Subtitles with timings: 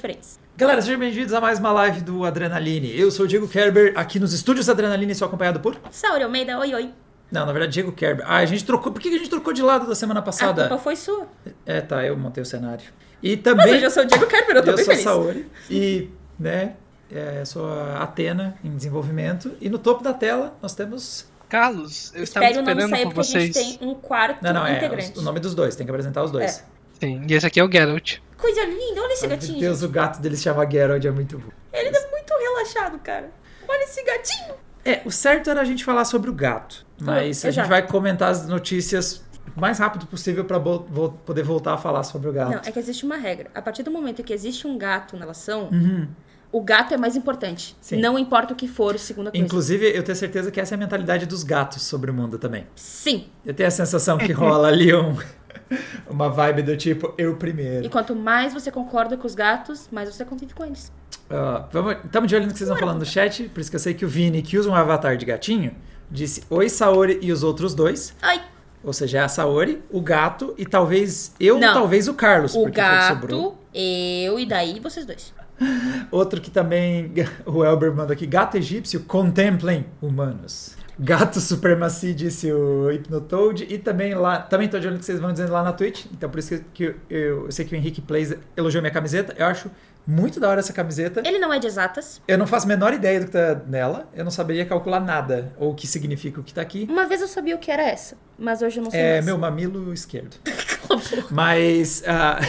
[0.00, 0.40] diferentes.
[0.56, 2.98] Galera, sejam bem-vindos a mais uma live do Adrenaline.
[2.98, 5.76] Eu sou o Diego Kerber, aqui nos estúdios Adrenaline, sou acompanhado por...
[5.90, 6.90] Sauri Almeida, oi, oi.
[7.30, 8.24] Não, na verdade, Diego Kerber.
[8.26, 8.90] Ah, a gente trocou...
[8.92, 10.68] Por que a gente trocou de lado da semana A passada?
[10.68, 11.28] culpa foi sua.
[11.66, 12.84] É, tá, eu montei o cenário.
[13.22, 13.74] E Mas também...
[13.74, 15.04] hoje eu sou o Diego Kerber, eu tô eu bem sou feliz.
[15.04, 15.46] Saori.
[15.70, 16.08] E,
[16.38, 16.76] né,
[17.12, 19.52] é, sou a Atena em desenvolvimento.
[19.60, 21.28] E no topo da tela nós temos...
[21.46, 23.56] Carlos, eu estava Espere o nome esperando sair por porque a vocês.
[23.56, 25.18] gente tem um quarto Não, não, é integrante.
[25.18, 26.64] o nome dos dois, tem que apresentar os dois.
[27.00, 28.18] Sim, e esse aqui é o Geralt.
[28.36, 29.58] Coisa linda, olha esse Meu gatinho.
[29.60, 31.50] Deus, o gato dele se chama Geralt, é muito bom.
[31.72, 33.30] Ele é muito relaxado, cara.
[33.68, 34.54] Olha esse gatinho.
[34.84, 36.86] É, o certo era a gente falar sobre o gato.
[37.00, 37.52] Mas a exato.
[37.54, 39.22] gente vai comentar as notícias
[39.56, 42.50] o mais rápido possível para poder voltar a falar sobre o gato.
[42.52, 43.50] Não, é que existe uma regra.
[43.54, 46.08] A partir do momento que existe um gato na relação, Uhum.
[46.52, 47.76] o gato é mais importante.
[47.80, 48.00] Sim.
[48.00, 49.44] Não importa o que for, segunda coisa.
[49.44, 52.66] Inclusive, eu tenho certeza que essa é a mentalidade dos gatos sobre o mundo também.
[52.76, 53.26] Sim.
[53.44, 55.16] Eu tenho a sensação que rola ali um,
[56.08, 57.86] uma vibe do tipo, eu primeiro.
[57.86, 60.92] E quanto mais você concorda com os gatos, mais você convive com eles.
[61.30, 63.76] Ah, vamos, estamos de olho no que vocês estão falando no chat, por isso que
[63.76, 65.74] eu sei que o Vini, que usa um avatar de gatinho,
[66.10, 68.14] disse Oi, Saori e os outros dois.
[68.20, 68.42] Ai,
[68.82, 71.72] Ou seja, é a Saori, o gato e talvez eu Não.
[71.72, 72.54] talvez o Carlos.
[72.54, 73.50] o porque foi o que sobrou.
[73.50, 75.32] gato, eu e daí vocês dois.
[76.10, 77.12] Outro que também
[77.46, 80.74] o Elber mandou aqui: gato egípcio, contemplem humanos.
[81.02, 83.66] Gato Supremacy, disse o Hypnotoad.
[83.68, 86.04] E também lá, também tô de olho no que vocês vão dizendo lá na Twitch.
[86.12, 89.34] Então por isso que eu, eu, eu sei que o Henrique Plays elogiou minha camiseta.
[89.38, 89.70] Eu acho
[90.06, 91.22] muito da hora essa camiseta.
[91.24, 92.20] Ele não é de exatas.
[92.28, 94.08] Eu não faço a menor ideia do que tá nela.
[94.14, 95.52] Eu não saberia calcular nada.
[95.58, 96.86] Ou o que significa o que tá aqui.
[96.90, 99.24] Uma vez eu sabia o que era essa, mas hoje eu não sei É mais.
[99.26, 100.36] meu mamilo esquerdo.
[101.30, 102.40] Mas ah,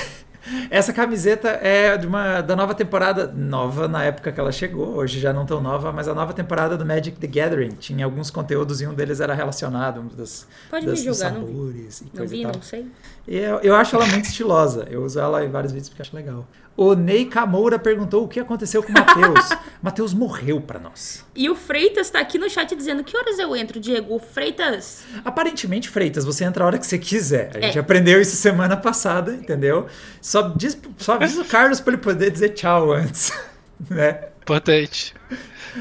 [0.70, 5.20] essa camiseta é de uma da nova temporada, nova na época que ela chegou, hoje
[5.20, 7.70] já não tão nova, mas a nova temporada do Magic the Gathering.
[7.80, 11.34] Tinha alguns conteúdos e um deles era relacionado, um dos, Pode me das, dos julgar,
[11.34, 11.52] não vi.
[11.54, 12.52] sabores e Não coisa vi, e tal.
[12.56, 12.88] não sei.
[13.28, 14.88] E eu, eu acho ela muito estilosa.
[14.90, 16.48] Eu uso ela em vários vídeos porque acho legal.
[16.76, 19.50] O Ney Camoura perguntou o que aconteceu com o Matheus.
[19.84, 21.24] Matheus morreu pra nós.
[21.36, 24.18] E o Freitas tá aqui no chat dizendo que horas eu entro, Diego?
[24.20, 27.52] Freitas, Aparentemente, Freitas, você entra a hora que você quiser.
[27.56, 27.82] A gente É.
[27.82, 29.86] aprendeu isso semana passada, entendeu?
[30.32, 33.34] Só, diz, só avisa o Carlos pra ele poder dizer tchau antes.
[33.90, 34.18] né?
[34.42, 35.14] Importante.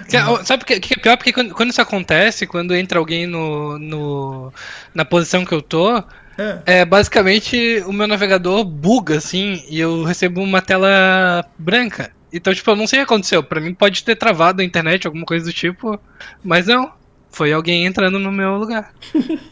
[0.09, 1.17] Que- ó, Sabe o que, que é pior?
[1.17, 4.53] Porque quando, quando isso acontece, quando entra alguém no, no,
[4.93, 5.99] na posição que eu tô,
[6.37, 6.81] É.
[6.81, 12.11] é basicamente o meu navegador buga, assim, e eu recebo uma tela branca.
[12.33, 13.45] Então, tipo, eu não sei o que aconteceu.
[13.45, 15.97] Pra mim pode ter travado a internet, alguma coisa do tipo,
[16.43, 16.93] mas não.
[17.31, 18.93] Foi alguém entrando no meu lugar.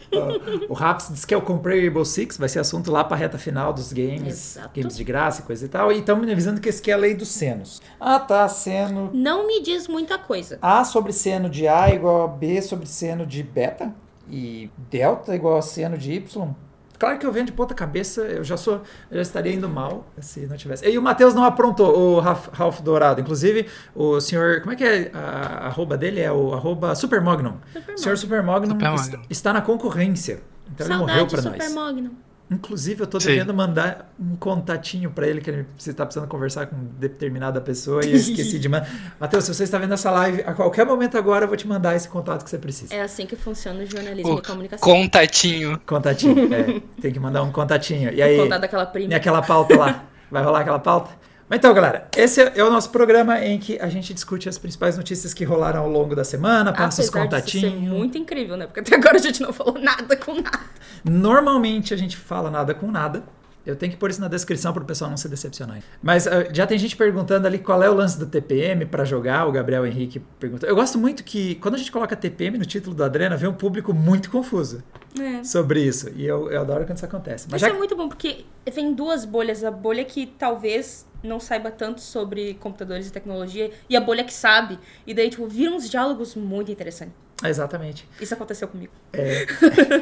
[0.69, 3.37] O Raps disse que eu comprei o Rainbow Six, vai ser assunto lá pra reta
[3.37, 4.71] final dos games, Exato.
[4.75, 5.93] games de graça e coisa e tal.
[5.93, 7.81] E estão me avisando que esse aqui é a lei dos senos.
[8.01, 9.11] Ah, tá, seno.
[9.13, 10.59] não me diz muita coisa.
[10.63, 13.95] A sobre seno de A igual a B sobre seno de beta.
[14.31, 16.55] E delta igual a seno de Y.
[16.99, 20.07] Claro que eu vendo de ponta cabeça, eu já sou, eu já estaria indo mal
[20.21, 20.89] se não tivesse.
[20.89, 23.21] E o Matheus não aprontou, o Ralph, Ralph Dourado.
[23.21, 26.21] Inclusive, o senhor, como é que é a, a arroba dele?
[26.21, 27.55] É o arroba Supermognum.
[27.95, 29.01] O senhor Supermognum Supermognum.
[29.01, 30.43] está, está na concorrência.
[30.75, 31.75] Então ele Saudade, morreu pra Super nós.
[31.75, 32.28] Mogno.
[32.51, 33.29] Inclusive, eu tô Sim.
[33.29, 38.03] devendo mandar um contatinho pra ele, que ele precisa- tá precisando conversar com determinada pessoa
[38.05, 38.89] e eu esqueci de mandar.
[39.21, 41.95] Matheus, se você está vendo essa live, a qualquer momento agora eu vou te mandar
[41.95, 42.95] esse contato que você precisa.
[42.95, 44.89] É assim que funciona o jornalismo O e comunicação.
[44.89, 45.79] contatinho.
[45.87, 46.81] Contatinho, é.
[47.03, 48.13] Tem que mandar um contatinho.
[48.15, 49.13] E aí, Contar daquela prima.
[49.13, 50.05] e aquela pauta lá?
[50.31, 51.11] Vai rolar aquela pauta?
[51.49, 54.97] Mas então, galera, esse é o nosso programa em que a gente discute as principais
[54.99, 57.93] notícias que rolaram ao longo da semana, passa os Apesar disso ser contatinhos.
[57.97, 58.67] muito incrível, né?
[58.67, 60.61] Porque até agora a gente não falou nada com nada.
[61.05, 63.23] Normalmente a gente fala nada com nada.
[63.67, 65.81] Eu tenho que pôr isso na descrição para o pessoal não se decepcionar.
[66.03, 69.47] Mas ah, já tem gente perguntando ali qual é o lance do TPM para jogar.
[69.47, 70.67] O Gabriel Henrique perguntou.
[70.67, 73.53] Eu gosto muito que quando a gente coloca TPM no título do Adrena, vem um
[73.53, 74.83] público muito confuso
[75.21, 75.45] É.
[75.45, 76.09] sobre isso.
[76.17, 77.47] E eu, eu adoro quando isso acontece.
[77.51, 79.63] Mas Isso já é muito bom, porque vem duas bolhas.
[79.63, 84.33] A bolha que talvez não saiba tanto sobre computadores e tecnologia, e a bolha que
[84.33, 84.79] sabe.
[85.07, 87.15] E daí, tipo, viram uns diálogos muito interessantes.
[87.45, 88.09] Exatamente.
[88.21, 88.93] Isso aconteceu comigo.
[89.13, 89.47] É.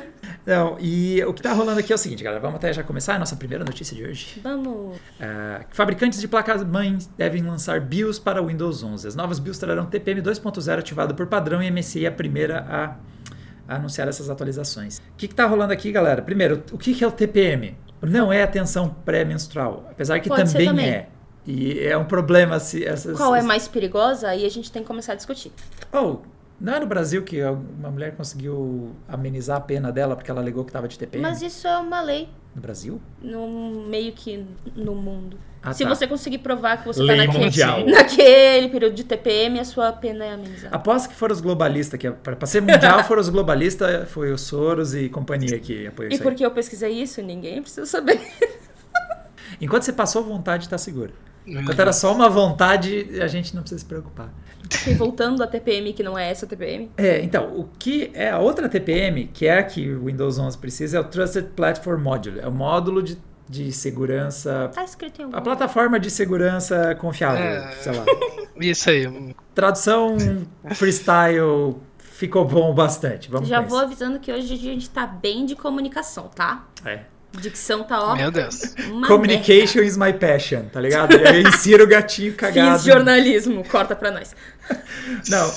[0.47, 2.41] Não, e o que tá rolando aqui é o seguinte, galera.
[2.41, 4.41] Vamos até já começar a nossa primeira notícia de hoje.
[4.43, 4.97] Vamos.
[5.21, 9.09] Ah, fabricantes de placas-mãe devem lançar BIOS para Windows 11.
[9.09, 12.97] As novas BIOS trarão TPM 2.0 ativado por padrão e MSI a primeira a
[13.69, 14.99] anunciar essas atualizações.
[14.99, 16.23] O que está rolando aqui, galera?
[16.23, 17.77] Primeiro, o que, que é o TPM?
[18.03, 20.89] Não é a tensão pré-menstrual, apesar que também, também.
[20.89, 21.09] é.
[21.47, 23.17] E é um problema se essas.
[23.17, 24.29] Qual é mais perigosa?
[24.29, 25.53] Aí a gente tem que começar a discutir.
[25.93, 26.19] Oh,
[26.61, 30.65] não é no Brasil que uma mulher conseguiu amenizar a pena dela porque ela alegou
[30.65, 31.23] que estava de TPM?
[31.23, 33.01] Mas isso é uma lei, No Brasil?
[33.21, 34.45] no, meio que
[34.75, 35.39] no mundo.
[35.63, 35.89] Ah, Se tá.
[35.89, 37.85] você conseguir provar que você Lei tá naquele, mundial.
[37.91, 40.75] naquele período de TPM, a sua pena é amenizada.
[40.77, 44.95] Aposto que foram os globalistas, que para ser mundial foram os globalistas, foi o Soros
[44.95, 46.29] e companhia que apoiou E isso aí.
[46.29, 48.21] porque eu pesquisei isso, ninguém precisa saber.
[49.61, 51.13] Enquanto você passou vontade, tá seguro.
[51.47, 54.33] Enquanto era só uma vontade, a gente não precisa se preocupar.
[54.87, 56.91] E voltando à TPM, que não é essa TPM.
[56.97, 60.59] É, então, o que é a outra TPM, que é a que o Windows 11
[60.59, 62.41] precisa, é o Trusted Platform Module.
[62.41, 63.19] É o módulo de,
[63.49, 64.71] de segurança...
[64.75, 67.71] Tá escrito em algum A plataforma de segurança confiável, É.
[67.81, 68.05] sei lá.
[68.61, 69.35] Isso aí.
[69.55, 70.17] Tradução
[70.75, 73.31] freestyle ficou bom bastante.
[73.31, 73.87] Vamos Já vou isso.
[73.87, 76.67] avisando que hoje a gente tá bem de comunicação, tá?
[76.85, 77.01] É.
[77.41, 78.17] Dicção tá ó.
[78.17, 78.75] Meu Deus.
[78.89, 81.15] uma Communication is my passion, tá ligado?
[81.17, 82.79] E aí insira o gatinho cagado.
[82.79, 84.35] Fiz jornalismo, corta pra nós.
[85.29, 85.53] Não,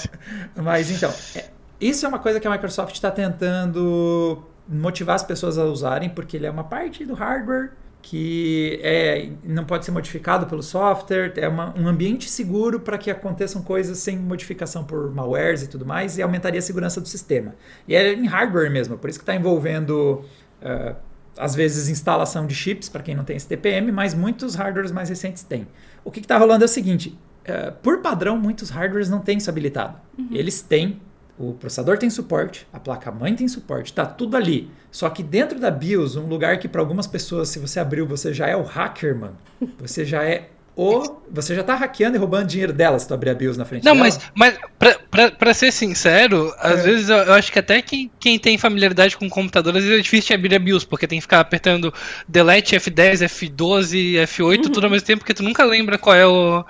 [0.64, 1.46] mas então, é-
[1.82, 6.38] isso é uma coisa que a Microsoft está tentando motivar as pessoas a usarem, porque
[6.38, 7.72] ele é uma parte do hardware
[8.02, 13.12] que é, não pode ser modificado pelo software, é uma- um ambiente seguro para que
[13.12, 17.56] aconteçam coisas sem modificação por malwares e tudo mais, e aumentaria a segurança do sistema.
[17.88, 20.24] E é em hardware mesmo, por isso que está envolvendo,
[20.62, 20.96] ah,
[21.38, 25.10] às vezes, instalação de chips, para quem não tem esse TPM, mas muitos hardwares mais
[25.10, 25.68] recentes têm.
[26.04, 29.50] O que está rolando é o seguinte, eh, por padrão, muitos hardwares não têm isso
[29.50, 29.98] habilitado.
[30.32, 31.02] Eles têm,
[31.38, 34.70] o processador tem suporte, a placa-mãe tem suporte, tá tudo ali.
[34.92, 38.34] Só que dentro da BIOS, um lugar que para algumas pessoas, se você abriu, você
[38.34, 39.38] já é o hacker, mano.
[39.80, 40.50] Você já é
[40.82, 41.20] o...
[41.32, 43.84] Você já tá hackeando e roubando dinheiro dela se tu abrir a BIOS na frente
[43.84, 44.06] Não, dela.
[44.06, 46.84] mas, mas pra, pra, pra ser sincero, às É.
[46.84, 50.02] vezes eu, eu acho que até quem, quem tem familiaridade com computador, às vezes é
[50.02, 51.94] difícil de abrir a BIOS, porque tem que ficar apertando
[52.28, 56.64] Delete, F10, F12, F8, tudo ao mesmo tempo, porque tu nunca lembra qual é o,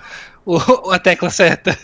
[0.44, 1.78] o- a tecla certa.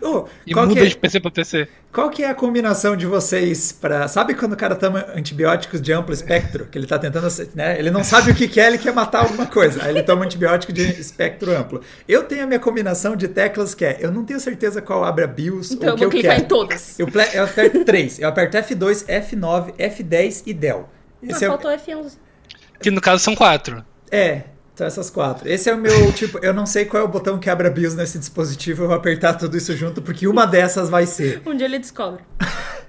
[0.00, 1.68] Ô, E qual, que muda é, de PC pra PC.
[1.92, 5.92] qual que é a combinação de vocês para Sabe quando o cara toma antibióticos de
[5.92, 6.66] amplo espectro?
[6.66, 7.78] Que ele tá tentando, né?
[7.78, 9.82] Ele não sabe o que que é, ele quer matar alguma coisa.
[9.84, 11.80] Aí ele toma antibiótico de espectro amplo.
[12.08, 15.24] Eu tenho a minha combinação de teclas que é, eu não tenho certeza qual abre
[15.24, 16.44] a BIOS Então ou eu o que vou eu clicar quero.
[16.44, 16.98] em todas.
[16.98, 18.18] Eu, ple- eu aperto três.
[18.18, 20.88] Eu aperto F2, F9, F10 e Del.
[21.22, 22.12] Ah, Esse é, o- faltou F11.
[22.80, 23.84] Que no caso são quatro.
[24.10, 24.42] é,
[24.74, 25.48] são essas quatro.
[25.48, 27.70] Esse é o meu, tipo, eu não sei qual é o botão que abre a
[27.70, 31.42] BIOS nesse dispositivo, eu vou apertar tudo isso junto, porque uma dessas vai ser.
[31.46, 32.22] Um dia ele descobre.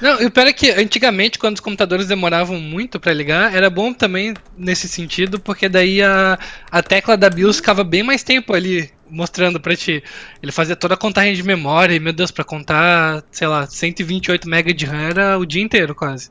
[0.00, 3.68] Não, e o pior é que antigamente, quando os computadores demoravam muito pra ligar, era
[3.68, 6.38] bom também nesse sentido, porque daí a,
[6.70, 10.02] a tecla da BIOS ficava bem mais tempo ali mostrando pra ti.
[10.40, 14.48] Ele fazia toda a contagem de memória, e meu Deus, pra contar, sei lá, 128
[14.48, 16.30] MB de RAM era o dia inteiro quase.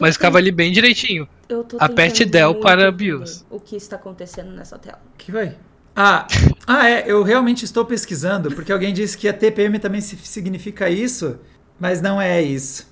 [0.00, 1.28] Mas ficava ali bem direitinho.
[1.48, 3.44] Eu tô Aperte Del para BIOS.
[3.50, 5.00] O que está acontecendo nessa tela?
[5.18, 5.52] que foi?
[5.94, 6.26] Ah,
[6.66, 10.90] ah, é, eu realmente estou pesquisando, porque alguém disse que a TPM também se- significa
[10.90, 11.38] isso,
[11.80, 12.86] mas não é isso.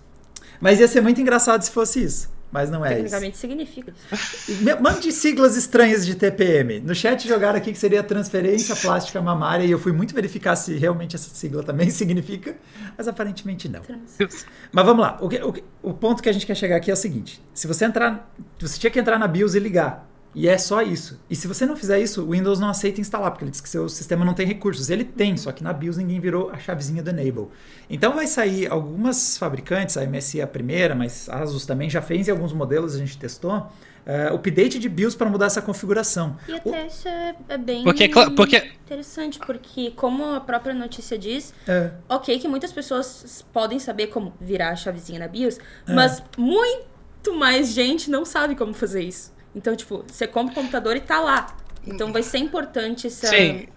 [0.60, 2.96] Mas ia ser muito engraçado se fosse isso, mas não é isso.
[3.02, 4.80] Tecnicamente significa isso.
[4.80, 6.78] Mande siglas estranhas de TPM.
[6.80, 10.74] No chat jogaram aqui que seria transferência plástica mamária e eu fui muito verificar se
[10.78, 12.54] realmente essa sigla também significa,
[12.96, 13.80] mas aparentemente não.
[13.80, 14.46] Trans.
[14.72, 15.18] Mas vamos lá.
[15.20, 15.52] O, que- o
[15.82, 18.78] o ponto que a gente quer chegar aqui é o seguinte: se você entrar, você
[18.78, 20.08] tinha que entrar na BIOS e ligar.
[20.34, 21.20] E é só isso.
[21.30, 23.68] E se você não fizer isso, o Windows não aceita instalar, porque ele diz que
[23.68, 24.90] seu sistema não tem recursos.
[24.90, 27.48] Ele tem, só que na BIOS ninguém virou a chavezinha do Enable.
[27.88, 32.02] Então vai sair algumas fabricantes, a MSI é a primeira, mas a Asus também já
[32.02, 33.68] fez em alguns modelos, a gente testou,
[34.06, 36.36] eh, update de BIOS para mudar essa configuração.
[36.48, 41.54] E até isso é, é bem Porque, porque interessante, porque como a própria notícia diz,
[41.66, 45.92] É, ok que muitas pessoas podem saber como virar a chavezinha na BIOS, É.
[45.92, 49.32] mas muito mais gente não sabe como fazer isso.
[49.54, 51.56] Então, tipo, você compra o computador e tá lá.
[51.86, 53.26] Então vai ser importante essa-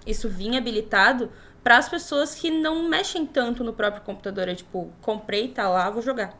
[0.06, 1.30] isso vir habilitado
[1.64, 4.48] para as pessoas que não mexem tanto no próprio computador.
[4.48, 6.34] É tipo, comprei, tá lá, vou jogar.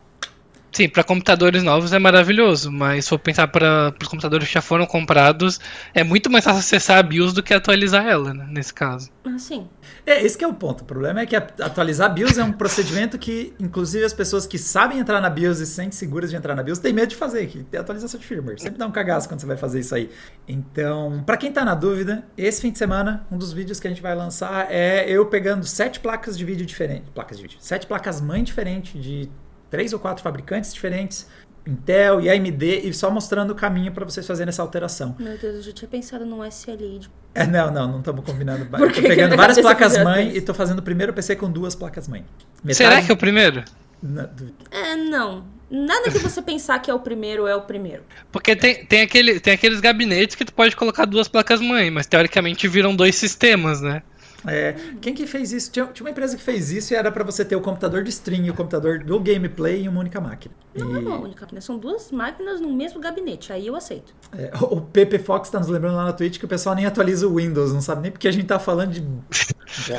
[0.78, 4.62] Sim, para computadores novos é maravilhoso, mas se for pensar para os computadores que já
[4.62, 5.60] foram comprados,
[5.92, 9.10] é muito mais fácil acessar a BIOS do que atualizar ela, né, nesse caso.
[9.26, 9.68] Assim,
[10.06, 10.82] É, esse que é o ponto.
[10.82, 14.60] O problema é que a- atualizar BIOS é um procedimento que, inclusive, as pessoas que
[14.60, 17.16] sabem entrar na BIOS e se sentem seguras de entrar na BIOS têm medo de
[17.16, 18.60] fazer, que é atualização de firmware.
[18.62, 20.12] Sempre dá um cagaço quando você vai fazer isso aí.
[20.48, 23.90] Então, para quem tá na dúvida, esse fim de semana, um dos vídeos que a
[23.90, 27.10] gente vai lançar é eu pegando sete placas de vídeo diferentes.
[27.16, 27.58] Placas de vídeo.
[27.60, 29.30] Sete placas mãe diferentes de
[29.70, 31.28] três ou quatro fabricantes diferentes.
[31.66, 35.16] Intel e AMD e só mostrando o caminho para vocês fazerem essa alteração.
[35.20, 37.00] meu Deus, eu já tinha pensado num SLI.
[37.00, 38.66] de- É, não, não, não estamos combinando.
[38.94, 40.38] Que pegando várias cabeça placas fazia mãe isso?
[40.38, 42.24] e tô fazendo o primeiro PC com duas placas mãe.
[42.72, 43.66] Será que é o primeiro?
[44.02, 44.30] Na-
[44.72, 45.44] É, não.
[45.70, 48.04] Nada que você pensar que é o primeiro é o primeiro.
[48.32, 52.08] Porque tem, tem, aquele, tem aqueles gabinetes que tu pode colocar duas placas mãe, mas
[52.08, 54.02] teoricamente viram dois sistemas, né?
[54.48, 55.72] É, quem que fez isso?
[55.72, 58.10] Tinha, tinha uma empresa que fez isso e era para você ter o computador de
[58.10, 60.56] stream e o computador do gameplay em uma única máquina.
[60.76, 63.52] Não é E, uma única máquina, são duas máquinas no mesmo gabinete.
[63.52, 64.14] Aí eu aceito.
[64.38, 67.28] é, o Pepe Fox tá nos lembrando lá na Twitch que o pessoal nem atualiza
[67.28, 69.04] o Windows, não sabe nem porque a gente tá falando de.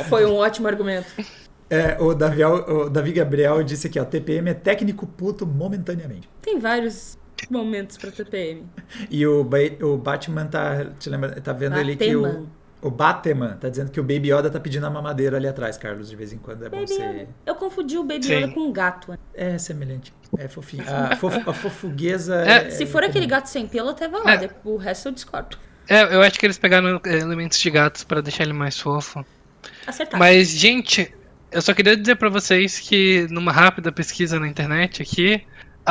[0.09, 1.07] Foi um ótimo argumento.
[1.71, 6.29] É, o, Davi, o Davi Gabriel disse aqui, ó, TPM é técnico puto momentaneamente.
[6.41, 7.19] Tem vários
[7.51, 8.65] momentos pra TPM.
[9.11, 12.47] E o, Ba- o Batman tá, te lembra, tá vendo ele que o, Batman.
[12.81, 16.09] O Batman tá dizendo que o Baby Yoda tá pedindo a mamadeira ali atrás, Carlos,
[16.09, 16.65] de vez em quando.
[16.65, 17.03] É bom Baby ser.
[17.03, 17.29] Yoda.
[17.45, 18.35] Eu confundi o Baby Sim.
[18.35, 19.19] Yoda com um gato.
[19.35, 20.13] É semelhante.
[20.39, 20.85] É fofinho.
[20.87, 22.37] A, fof- a fofuguesa.
[22.37, 24.35] É, Se for aquele gato sem pelo, até vai lá.
[24.45, 24.51] É.
[24.65, 25.57] O resto eu discordo.
[25.89, 29.25] É, eu acho que eles pegaram é, elementos de gatos pra deixar ele mais fofo.
[29.87, 30.21] Acertar.
[30.21, 31.13] Mas, gente,
[31.51, 35.43] eu só queria dizer pra vocês que numa rápida pesquisa na internet aqui,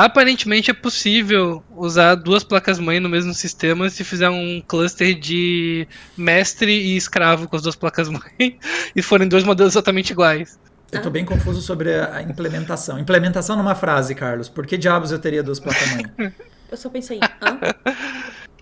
[0.04, 5.86] aparentemente é possível usar duas placas-mãe no mesmo sistema se fizer um cluster de
[6.16, 8.58] mestre e escravo com as duas placas-mãe
[8.94, 10.58] e forem dois modelos exatamente iguais.
[10.90, 12.98] Eu tô bem confuso sobre a implementação.
[12.98, 14.48] Implementação numa frase, Carlos.
[14.48, 16.04] Por que diabos eu teria duas placas-mãe?
[16.70, 17.58] Eu só pensei, hã?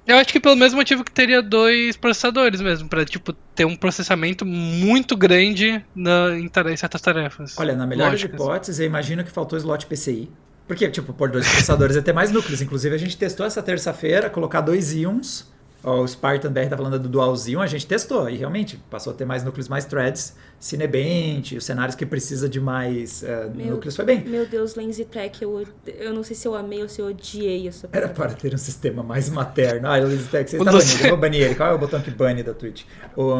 [0.06, 3.74] Eu acho que pelo mesmo motivo que teria dois processadores mesmo, pra tipo ter um
[3.74, 7.56] processamento muito grande na, em, tare- em certas tarefas.
[7.58, 10.30] Olha, na melhor das hipóteses, eu imagino que faltou slot PCI.
[10.66, 12.60] Porque, tipo, por dois processadores é ter mais núcleos.
[12.60, 15.54] Inclusive, a gente testou essa terça-feira, colocar dois íons.
[15.84, 18.28] Ó, o Spartan BR tá falando do Dual Xeon, a gente testou.
[18.28, 20.34] E realmente, passou a ter mais núcleos, mais threads.
[20.58, 24.24] Cinebent, os cenários que precisa de mais eh, Meu- núcleos, foi bem.
[24.24, 27.68] Meu Deus, Lens Tech, eu, eu não sei se eu amei ou se eu odiei
[27.68, 29.86] essa Era para ter um sistema mais materno.
[29.86, 31.04] Ah, Liztech, você O está Luci- banido.
[31.06, 31.54] Eu vou banir ele.
[31.54, 32.82] Qual é o botão que bane da Twitch?
[33.14, 33.32] O...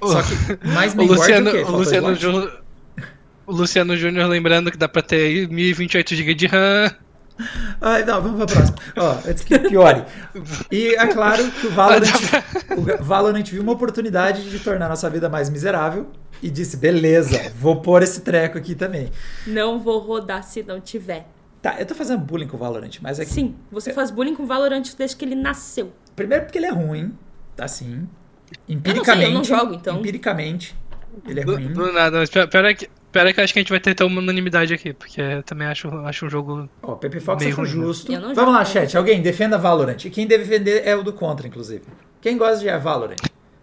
[0.00, 2.14] O- Só que mais O Luciano, o Luciano?
[2.14, 2.50] Ju-
[3.46, 6.90] Luciano Júnior lembrando que dá pra ter 1028 GB de RAM.
[7.80, 8.78] Ai, não, vamos pra próxima.
[8.96, 10.04] Ó, antes que piore.
[10.70, 12.12] E é claro que o Valorant,
[13.00, 16.08] o Valorant viu uma oportunidade de tornar nossa vida mais miserável
[16.42, 19.10] e disse: beleza, vou pôr esse treco aqui também.
[19.46, 21.26] Não vou rodar se não tiver.
[21.60, 23.30] Tá, eu tô fazendo bullying com o Valorant, mas é que.
[23.32, 25.92] Sim, você faz bullying com o Valorant desde que ele nasceu.
[26.14, 27.12] Primeiro porque ele é ruim,
[27.56, 28.06] tá assim.
[28.68, 29.32] Eu Empiricamente.
[29.32, 29.98] não sei, eu não jogo, então.
[29.98, 30.76] Empiricamente,
[31.26, 31.72] ele é Do, ruim.
[31.72, 33.80] do nada, mas pior, pior é que, é que eu acho que a gente vai
[33.80, 36.68] ter uma unanimidade aqui, porque eu também acho, acho um jogo.
[36.82, 37.70] Ó, o Pepe Fox Meio ruim, né?
[37.70, 38.12] justo.
[38.34, 38.96] Vamos lá, chat.
[38.96, 40.04] Alguém defenda Valorant.
[40.04, 41.82] E quem deve defender é o do contra, inclusive.
[42.20, 43.16] Quem gosta de Valorant?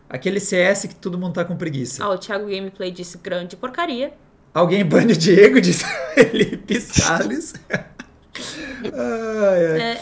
[0.10, 2.04] Aquele CS que todo mundo tá com preguiça.
[2.04, 4.14] Ah, o Thiago Gameplay disse grande porcaria.
[4.54, 7.54] Alguém bane o Diego, disse Felipe Salles.
[8.94, 9.82] ai, ai.
[9.82, 9.96] É,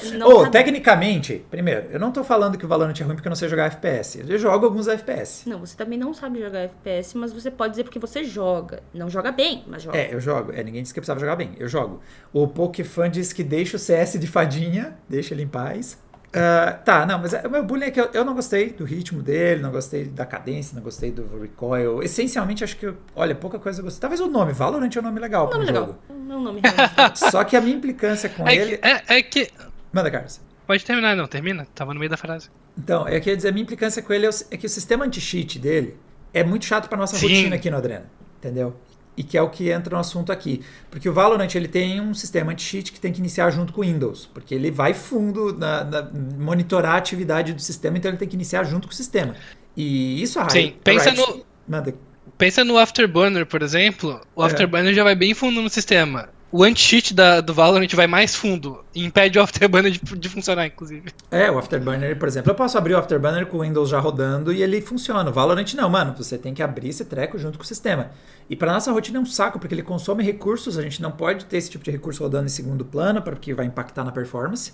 [0.43, 3.35] tá- tecnicamente, primeiro, eu não tô falando que o Valorant é ruim porque eu não
[3.35, 4.23] sei jogar FPS.
[4.27, 5.47] Eu jogo alguns FPS.
[5.49, 8.81] Não, você também não sabe jogar FPS, mas você pode dizer porque você joga.
[8.93, 9.97] Não joga bem, mas joga.
[9.97, 10.51] É, eu jogo.
[10.53, 11.51] É, ninguém disse que eu precisava jogar bem.
[11.57, 11.99] Eu jogo.
[12.33, 15.97] O Pokefan disse que deixa o CS de fadinha, deixa ele em paz.
[16.33, 18.83] Ah, tá, não, mas é- o meu bullying é que eu, eu não gostei do
[18.85, 22.03] ritmo dele, não gostei da cadência, não gostei do recoil.
[22.03, 23.99] Essencialmente, acho que, eu- olha, pouca coisa eu gostei.
[24.01, 25.79] Talvez o nome, Valorant é um nome legal Um um nome jogo.
[25.79, 25.97] legal.
[26.09, 27.19] Um um nome realmente.
[27.31, 28.77] Só que a minha implicância com É, ele.
[28.77, 29.49] que- é, é que.
[29.91, 30.39] Manda, Carlos.
[30.67, 31.65] Pode terminar, não, termina.
[31.73, 32.49] Tava no meio da frase.
[32.77, 35.05] Então, eu queria dizer, a minha implicância com ele é, o- é que o sistema
[35.05, 35.97] anti-cheat dele
[36.31, 37.27] é muito chato para nossa Sim.
[37.27, 38.05] rotina aqui no Adrena,
[38.37, 38.75] entendeu?
[39.17, 40.61] E que é o que entra no assunto aqui.
[40.89, 43.83] Porque o Valorant ele tem um sistema anti-cheat que tem que iniciar junto com o
[43.83, 48.27] Windows, porque ele vai fundo na, na- monitorar a atividade do sistema, então ele tem
[48.27, 49.35] que iniciar junto com o sistema.
[49.75, 51.93] E isso a Sim, Riot- a pensa Riot- no-.
[52.37, 54.21] Pensa no Afterburner, por exemplo.
[54.33, 54.45] O É.
[54.47, 56.29] Afterburner já vai bem fundo no sistema.
[56.51, 60.65] O anti-cheat da- do Valorant vai mais fundo e impede o Afterburner de, de funcionar,
[60.65, 61.09] inclusive.
[61.29, 64.51] É, o Afterburner, por exemplo, eu posso abrir o Afterburner com o Windows já rodando
[64.51, 65.29] e ele funciona.
[65.29, 68.09] O Valorant não, mano, você tem que abrir esse treco junto com o sistema.
[68.49, 71.45] E para nossa rotina é um saco, porque ele consome recursos, a gente não pode
[71.45, 74.73] ter esse tipo de recurso rodando em segundo plano, porque vai impactar na performance.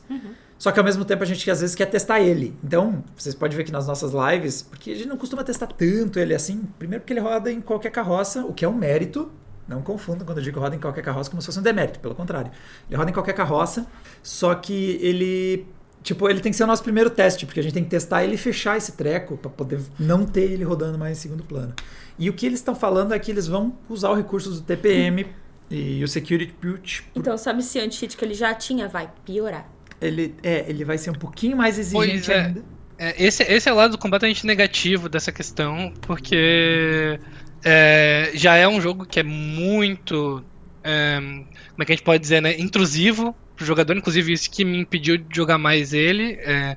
[0.58, 2.56] Só que ao mesmo tempo a gente às vezes quer testar ele.
[2.64, 6.18] Então, vocês podem ver que nas nossas lives, porque a gente não costuma testar tanto
[6.20, 9.30] ele assim, primeiro porque ele roda em qualquer carroça, o que é um mérito.
[9.68, 12.00] Não confundam quando eu digo que roda em qualquer carroça como se fosse um demérito,
[12.00, 12.52] pelo contrário.
[12.88, 13.88] Ele roda em qualquer carroça,
[14.22, 15.68] só que ele
[16.06, 18.24] Tipo, ele tem que ser o nosso primeiro teste, porque a gente tem que testar
[18.24, 21.74] ele e fechar esse treco para poder não ter ele rodando mais em segundo plano.
[22.20, 25.26] E o que eles estão falando é que eles vão usar os recursos do TPM
[25.68, 27.10] e o Security Boot.
[27.16, 29.68] Então, sabe se anti-cheat que ele já tinha vai piorar.
[30.00, 32.46] Ele, é, ele vai ser um pouquinho mais exigente Pois é.
[32.46, 32.64] ainda.
[33.00, 37.20] É, esse, esse é o lado completamente negativo dessa questão, porque
[37.66, 40.46] é, já é um jogo que é muito.
[40.84, 42.56] é, como é que a gente pode dizer, né?
[42.60, 46.38] Intrusivo pro jogador, inclusive isso que me impediu de jogar mais ele.
[46.42, 46.76] é,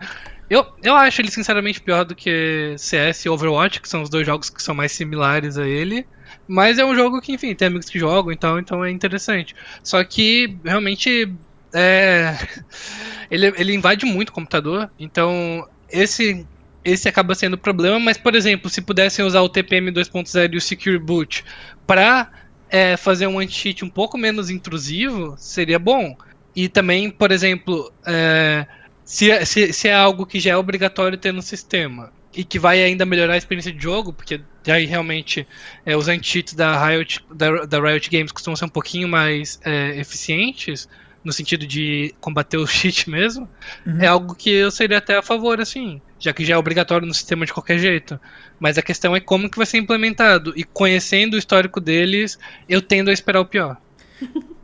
[0.51, 4.27] eu, eu acho ele sinceramente pior do que CS e Overwatch, que são os dois
[4.27, 6.07] jogos que são mais similares a ele.
[6.47, 9.55] Mas é um jogo que, enfim, tem amigos que jogam, então, então é interessante.
[9.83, 11.31] Só que realmente
[11.75, 12.35] é,
[13.31, 16.47] ele, ele invade muito o computador, então esse
[16.91, 20.59] esse acaba sendo o problema, mas por exemplo, se pudessem usar o TPM 2.0 e
[20.59, 21.45] o Secure Boot
[21.87, 22.31] para
[22.99, 26.17] fazer um anti-cheat um pouco menos intrusivo, seria bom.
[26.55, 28.67] E também, por exemplo, é,
[29.05, 32.59] se, é- se, se é algo que já é obrigatório ter no sistema e que
[32.59, 35.49] vai ainda melhorar a experiência de jogo, porque aí realmente
[35.85, 39.99] é, os anti-cheats da Riot, da, da Riot Games costumam ser um pouquinho mais é,
[39.99, 40.87] eficientes,
[41.25, 43.49] no sentido de combater o cheat mesmo,
[43.87, 44.01] Uhum.
[44.03, 46.03] é algo que eu seria até a favor, assim.
[46.19, 48.21] Já que já é obrigatório no sistema de qualquer jeito.
[48.59, 50.53] Mas a questão é como que vai ser implementado.
[50.57, 53.77] E conhecendo o histórico deles, eu tendo a esperar o pior.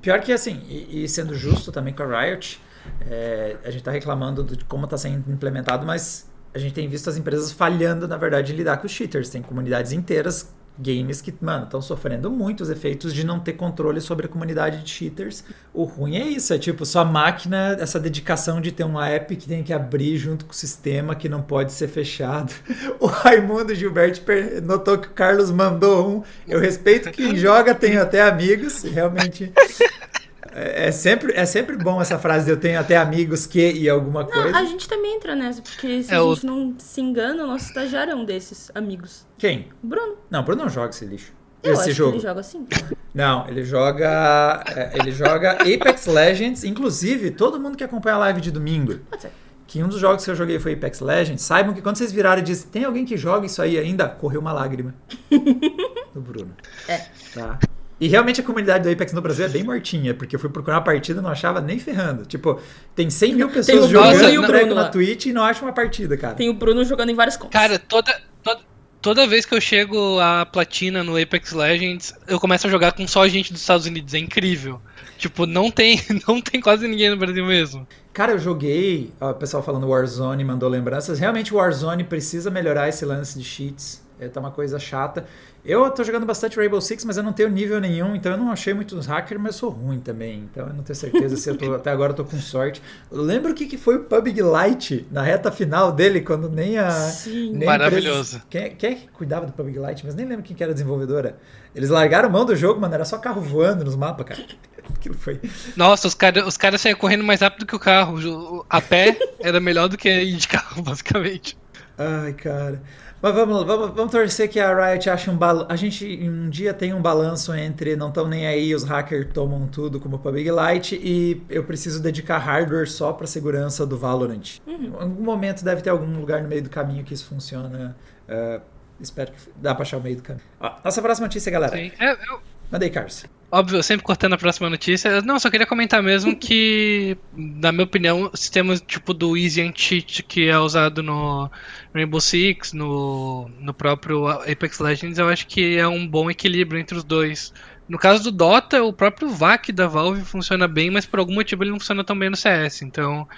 [0.02, 2.60] Pior que assim, e, e sendo justo também com a Riot,
[3.08, 7.08] é, a gente está reclamando de como está sendo implementado, mas a gente tem visto
[7.08, 9.28] as empresas falhando, na verdade, em lidar com os cheaters.
[9.28, 14.00] Tem comunidades inteiras games que, mano, estão sofrendo muito os efeitos de não ter controle
[14.00, 15.44] sobre a comunidade de cheaters.
[15.72, 19.48] O ruim é isso, é tipo, sua máquina, essa dedicação de ter um app que
[19.48, 22.52] tem que abrir junto com o sistema, que não pode ser fechado.
[23.00, 24.22] O Raimundo Gilberto
[24.62, 26.22] notou que o Carlos mandou um.
[26.46, 29.52] Eu respeito quem joga, tenho até amigos, realmente.
[30.56, 33.88] É, é, sempre, é sempre bom essa frase de eu tenho até amigos que e
[33.90, 34.56] alguma Não, coisa.
[34.56, 37.46] a gente também entra nessa, porque se É, a o- gente não se engana, o
[37.48, 39.26] nosso estagiário é um desses amigos.
[39.36, 39.68] Quem?
[39.82, 40.14] O Bruno.
[40.30, 41.32] Não, o Bruno não joga esse lixo.
[41.62, 42.10] Eu esse acho jogo.
[42.12, 42.66] que ele joga assim.
[43.12, 44.62] Não, ele joga.
[44.76, 46.62] é, ele joga Apex Legends.
[46.62, 49.32] Inclusive, todo mundo que acompanha a live de domingo, Pode ser.
[49.66, 52.42] que um dos jogos que eu joguei foi Apex Legends, saibam que quando vocês virarem
[52.44, 54.06] e dizem, tem alguém que joga isso aí ainda?
[54.08, 54.94] Correu uma lágrima.
[56.14, 56.54] do Bruno.
[56.86, 56.98] É.
[57.34, 57.58] Tá.
[58.04, 60.76] E realmente a comunidade do Apex no Brasil é bem mortinha, porque eu fui procurar
[60.76, 62.26] uma partida e não achava nem ferrando.
[62.26, 62.60] Tipo,
[62.94, 64.88] tem 100 mil pessoas o Bruno jogando e o Bruno na.
[64.90, 66.34] Twitch e não acham uma partida, cara.
[66.34, 67.58] Tem o Bruno jogando em vários contos.
[67.58, 68.60] Cara, toda, toda,
[69.00, 73.08] toda vez que eu chego à platina no Apex Legends, eu começo a jogar com
[73.08, 74.12] só gente dos Estados Unidos.
[74.12, 74.82] É incrível.
[75.16, 77.88] Tipo, não tem, não tem quase ninguém no Brasil mesmo.
[78.12, 81.18] Cara, eu joguei, ó, o pessoal falando Warzone mandou lembranças.
[81.18, 84.03] Realmente o Warzone precisa melhorar esse lance de cheats.
[84.18, 85.24] É, tá uma coisa chata.
[85.64, 88.50] Eu tô jogando bastante Rainbow Six, mas eu não tenho nível nenhum, então eu não
[88.50, 90.40] achei muitos hackers, mas eu sou ruim também.
[90.50, 91.72] Então eu não tenho certeza se eu tô.
[91.74, 92.80] Até agora eu tô com sorte.
[93.10, 96.90] Lembra o que, que foi o PUBG Lite na reta final dele, quando nem a.
[96.90, 97.30] Sim.
[97.32, 98.42] nem empresa- Maravilhoso.
[98.48, 100.04] Quem, quem é que cuidava do PUBG Lite?
[100.06, 101.36] Mas nem lembro quem que era a desenvolvedora.
[101.74, 102.94] Eles largaram mão do jogo, mano.
[102.94, 104.44] Era só carro voando nos mapas, cara.
[104.94, 105.40] Aquilo foi.
[105.76, 108.64] Nossa, os caras os cara saíam correndo mais rápido que o carro.
[108.68, 111.56] A pé era melhor do que ir de carro, basicamente.
[111.96, 112.82] Ai, cara.
[113.24, 115.66] Mas vamos, vamos, vamos torcer que a Riot ache um balanço.
[115.70, 119.66] A gente um dia tem um balanço entre não estão nem aí, os hackers tomam
[119.66, 124.58] tudo como PUBG Lite e eu preciso dedicar hardware só para segurança do Valorant.
[124.66, 127.96] Em algum momento deve ter algum lugar no meio do caminho que isso funciona.
[128.28, 128.60] Ah,
[129.00, 130.44] espero que dá pra achar o meio do caminho.
[130.60, 131.74] Ó, nossa próxima notícia, galera.
[131.74, 131.92] Sim.
[131.98, 133.24] É, eu- Manda aí, Carlos.
[133.54, 135.22] Óbvio, sempre cortando a próxima notícia.
[135.22, 140.24] Não, só queria comentar mesmo que, na minha opinião, sistemas tipo do Easy and Cheat
[140.24, 141.48] que é usado no
[141.94, 146.98] Rainbow Six, no, no próprio Apex Legends, eu acho que é um bom equilíbrio entre
[146.98, 147.52] os dois.
[147.88, 151.62] No caso do Dota, o próprio VAC da Valve funciona bem, mas por algum motivo
[151.62, 152.82] ele não funciona tão bem no CS.
[152.82, 153.28] Então,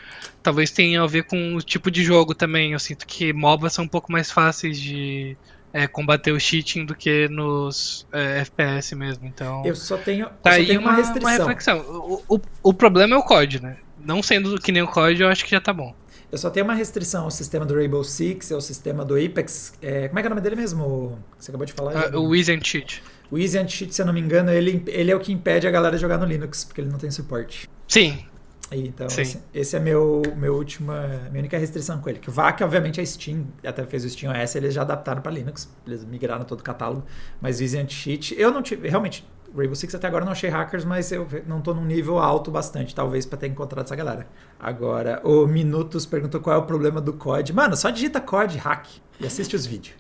[0.42, 2.72] talvez tenha a ver com o tipo de jogo também.
[2.72, 5.36] Eu sinto que MOBAs são um pouco mais fáceis de
[5.72, 9.26] é, combater o cheating do que nos é, FPS mesmo.
[9.26, 11.46] Então, Eu só tenho, eu tá só aí tenho uma, uma uma restrição.
[11.46, 11.78] reflexão.
[11.78, 13.76] O, o, o problema é o COD, né?
[14.04, 15.94] Não sendo que nem o COD, eu acho que já tá bom.
[16.30, 19.74] Eu só tenho uma restrição ao sistema do Rainbow Six, ao sistema do Apex.
[19.80, 21.18] É, como é que é o nome dele mesmo?
[21.38, 22.10] Você acabou de falar?
[22.12, 23.02] Ah, o Easy and Cheat.
[23.30, 25.70] O Easy Anti-Cheat, se eu não me engano, ele, ele é o que impede a
[25.70, 27.68] galera de jogar no Linux, porque ele não tem suporte.
[27.88, 28.24] Sim,
[28.72, 29.06] então,
[29.54, 32.18] esse, é meu, meu última, minha única restrição com ele.
[32.18, 35.30] Que o VAC, obviamente, é Steam, até fez o Steam OS, eles já adaptaram para
[35.30, 37.04] Linux, eles migraram todo o catálogo.
[37.40, 39.24] Mas Easy Anti-Cheat, eu não tive, realmente,
[39.56, 42.94] Rainbow Six até agora não achei hackers, mas eu não tô num nível alto bastante,
[42.94, 44.26] talvez, para ter encontrado essa galera.
[44.58, 47.52] Agora, o Minutos perguntou qual é o problema do COD.
[47.52, 48.86] Mano, só digita COD hack
[49.20, 49.96] e assiste os vídeos.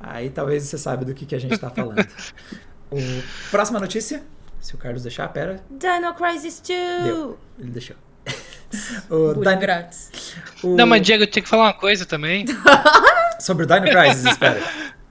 [0.00, 2.04] Aí talvez você saiba do que, que a gente tá falando.
[2.90, 2.96] O...
[3.50, 4.22] Próxima notícia,
[4.60, 7.04] se o Carlos deixar, pera, Dino Crisis 2!
[7.04, 7.38] Deu.
[7.58, 7.96] ele deixou.
[9.10, 10.10] o Dino- grátis.
[10.62, 12.44] o- Não, mas Diego, eu tinha que falar uma coisa também.
[13.40, 14.60] Sobre o Dino Crisis, espera.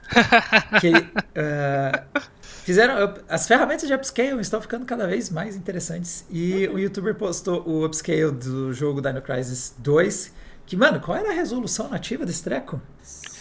[0.79, 0.91] que
[1.35, 2.03] ah,
[2.63, 7.61] fizeram as ferramentas de upscale estão ficando cada vez mais interessantes e o youtuber postou
[7.67, 10.33] o upscale do jogo Dino Crisis 2
[10.65, 12.81] que mano qual era a resolução nativa desse treco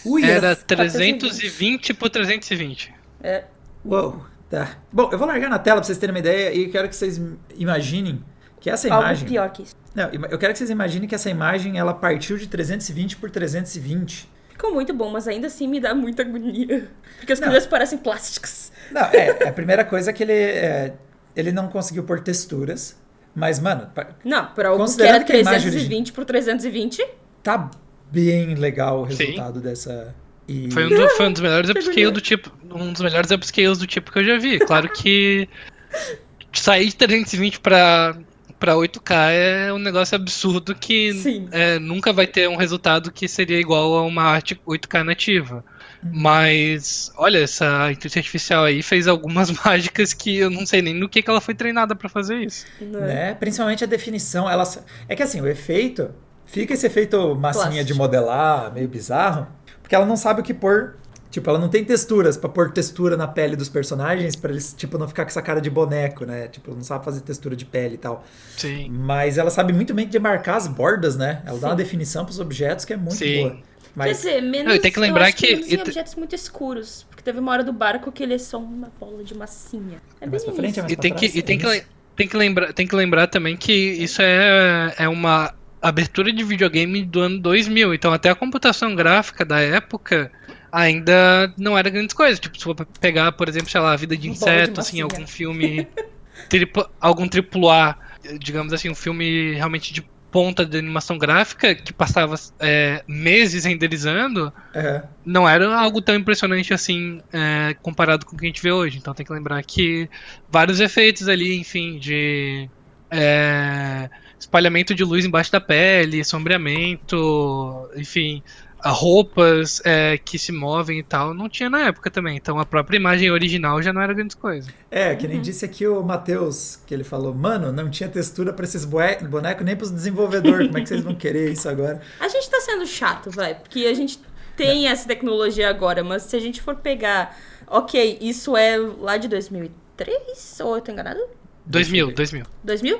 [0.05, 1.19] Ui, Era 420.
[1.19, 2.93] 320 por 320.
[3.21, 3.45] É,
[3.85, 6.87] uou tá bom eu vou largar na tela pra vocês terem uma ideia e quero
[6.87, 7.21] que vocês
[7.55, 8.23] imaginem
[8.59, 9.75] que essa algo imagem pior que isso.
[9.93, 14.37] não, eu quero que vocês imaginem que essa imagem ela partiu de 320 por 320
[14.57, 16.89] Ficou muito bom, mas ainda assim me dá muita agonia.
[17.19, 18.71] Porque as coisas parecem plásticas.
[18.91, 20.95] Não, é, a primeira coisa é que ele, é,
[21.35, 22.97] ele não conseguiu pôr texturas,
[23.35, 23.87] mas, mano,
[24.25, 27.07] Não, por algo que era que a imagem 320 por 320.
[27.43, 27.69] tá
[28.11, 29.17] bem legal o Sim.
[29.17, 30.15] resultado dessa.
[30.47, 30.71] E...
[30.71, 32.11] Foi um, do- foi um dos melhores Que upscale agonia.
[32.11, 32.51] do tipo.
[32.73, 34.59] Um dos melhores upscales do tipo que eu já vi.
[34.59, 35.47] Claro que
[36.53, 38.17] sair de 320 pra,
[38.59, 43.59] pra 8K é um negócio absurdo que é, nunca vai ter um resultado que seria
[43.59, 45.63] igual a uma arte 8K nativa.
[46.03, 46.11] Uhum.
[46.13, 51.09] Mas, olha, essa inteligência artificial aí fez algumas mágicas que eu não sei nem no
[51.09, 52.65] que, que ela foi treinada pra fazer isso.
[52.79, 53.33] Né?
[53.33, 54.49] Principalmente a definição.
[54.49, 54.63] Ela...
[55.09, 56.09] É que assim, o efeito.
[56.45, 57.85] Fica esse efeito massinha Plástico.
[57.87, 59.47] de modelar, meio bizarro,
[59.87, 60.95] porque ela não sabe o que pôr.
[61.31, 64.97] Tipo, ela não tem texturas pra pôr textura na pele dos personagens pra eles, tipo,
[64.97, 66.47] não ficar com essa cara de boneco, né?
[66.49, 68.25] Tipo, não sabe fazer textura de pele e tal.
[68.57, 68.89] Sim.
[68.89, 71.41] Mas ela sabe muito bem demarcar as bordas, né?
[71.45, 71.77] Ela dá uma Sim.
[71.77, 73.41] definição pros objetos que é muito Sim.
[73.41, 73.51] boa.
[73.51, 73.61] Quer
[73.95, 74.67] Mas dizer, menos.
[74.67, 77.05] Não, e tem que eu lembrar acho que- menos e em te- objetos muito escuros.
[77.09, 80.01] Porque teve uma hora do barco que ele é só uma bola de massinha.
[80.21, 81.75] É, É bem frente, é E pra tem que, trás, e tem, é que, isso.
[81.75, 86.43] le- tem, que lembrar, tem que lembrar também que isso é, é uma abertura de
[86.43, 87.93] videogame do ano 2000.
[87.93, 90.31] Então, até a computação gráfica da época
[90.71, 92.39] ainda não era grandes coisas.
[92.39, 94.79] Tipo, se for pegar, por exemplo, sei lá, a vida de Uma bola de inseto,
[94.79, 95.87] assim, algum filme.
[96.49, 97.97] triplo- algum triplo A,
[98.39, 104.51] digamos assim, um filme realmente de ponta de animação gráfica que passava é, meses renderizando
[104.73, 108.71] é, não era algo tão impressionante assim é, comparado com o que a gente vê
[108.71, 108.97] hoje.
[108.97, 110.09] Então tem que lembrar que
[110.51, 112.69] vários efeitos ali, enfim, de
[113.09, 118.41] é, espalhamento de luz embaixo da pele, sombreamento, enfim,
[118.83, 122.37] roupas é, que se movem e tal, não tinha na época também.
[122.37, 124.69] Então a própria imagem original já não era grande coisa.
[124.89, 125.33] É, que Uhum.
[125.33, 129.65] nem disse aqui o Matheus, que ele falou, mano, não tinha textura pra esses bonecos
[129.65, 130.67] nem pros desenvolvedores.
[130.67, 132.01] Como é que vocês vão querer isso agora?
[132.19, 133.55] A gente tá sendo chato, vai.
[133.55, 134.19] Porque a gente
[134.55, 136.03] tem essa tecnologia agora.
[136.03, 137.37] Mas se a gente for pegar.
[137.69, 140.59] Ok, isso é lá de 2003?
[140.61, 141.19] Ou eu tô enganado?
[141.65, 142.45] 2000, 2000.
[142.63, 142.99] 2000?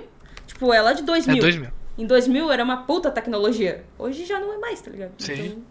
[0.58, 1.38] Tipo, é lá de 2000.
[1.38, 1.70] É 2000.
[2.00, 3.84] Em 2000 era uma puta tecnologia.
[3.98, 5.12] Hoje já não é mais, tá ligado?
[5.20, 5.34] Sim.
[5.34, 5.64] Então,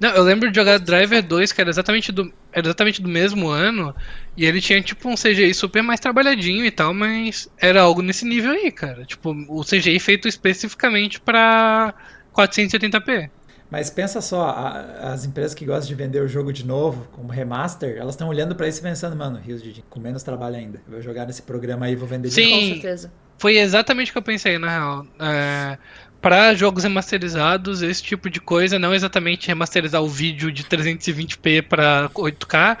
[0.00, 3.48] Não, eu lembro de jogar Driver 2, que era exatamente do, era exatamente do mesmo
[3.48, 3.94] ano,
[4.36, 8.24] e ele tinha tipo um CGI super mais trabalhadinho e tal, mas era algo nesse
[8.24, 9.04] nível aí, cara.
[9.04, 11.94] Tipo, o CGI feito especificamente pra
[12.34, 13.30] 480p.
[13.70, 17.30] Mas pensa só, a- as empresas que gostam de vender o jogo de novo, como
[17.32, 20.82] remaster, elas estão olhando pra isso e pensando, mano, Rios de com menos trabalho ainda.
[20.86, 22.50] Eu vou jogar nesse programa aí e vou vender de Sim.
[22.50, 22.60] novo.
[22.60, 23.12] com certeza.
[23.42, 25.06] Foi exatamente o que eu pensei, na real.
[25.18, 25.76] É,
[26.20, 32.08] para jogos remasterizados, esse tipo de coisa, não exatamente remasterizar o vídeo de 320p para
[32.10, 32.78] 8K,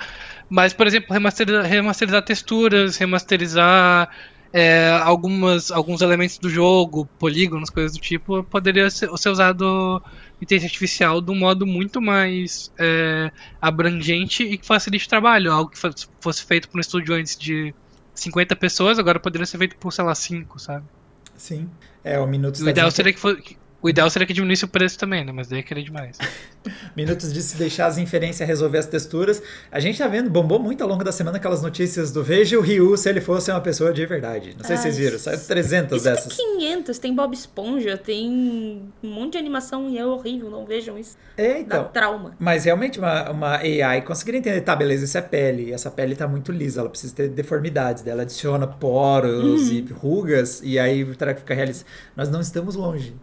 [0.48, 4.08] mas, por exemplo, remasterizar, remasterizar texturas, remasterizar
[4.52, 10.00] é, algumas, alguns elementos do jogo, polígonos, coisas do tipo, poderia ser, ser usado
[10.40, 15.50] inteligência artificial de um modo muito mais é, abrangente e que facilite o trabalho.
[15.50, 15.78] Algo que
[16.20, 17.74] fosse feito por um estúdio antes de
[18.14, 20.84] 50 pessoas, agora poderia ser feito por, sei lá, 5, sabe?
[21.36, 21.68] Sim.
[22.04, 23.56] É, o Minutos O ideal seria que fosse.
[23.82, 25.32] O ideal seria que diminuísse o preço também, né?
[25.32, 26.16] Mas daí querer demais.
[26.96, 29.42] Minutos de se deixar as inferências resolver as texturas.
[29.72, 32.62] A gente tá vendo, bombou muito ao longo da semana aquelas notícias do Veja o
[32.62, 34.54] Ryu se ele fosse uma pessoa de verdade.
[34.56, 36.36] Não sei se vocês viram, saiu 300 Isso dessas.
[36.36, 38.30] tem 500, tem Bob Esponja, tem
[39.02, 41.16] um monte de animação e é horrível, não vejam isso.
[41.36, 41.84] É, Dá então.
[41.92, 42.36] trauma.
[42.38, 46.14] Mas realmente uma, uma AI conseguiria entender, tá, beleza, isso é pele, e essa pele
[46.14, 51.02] tá muito lisa, ela precisa ter deformidades, daí ela adiciona poros e rugas, e aí
[51.02, 51.84] o treco fica realista.
[52.14, 53.14] Nós não estamos longe.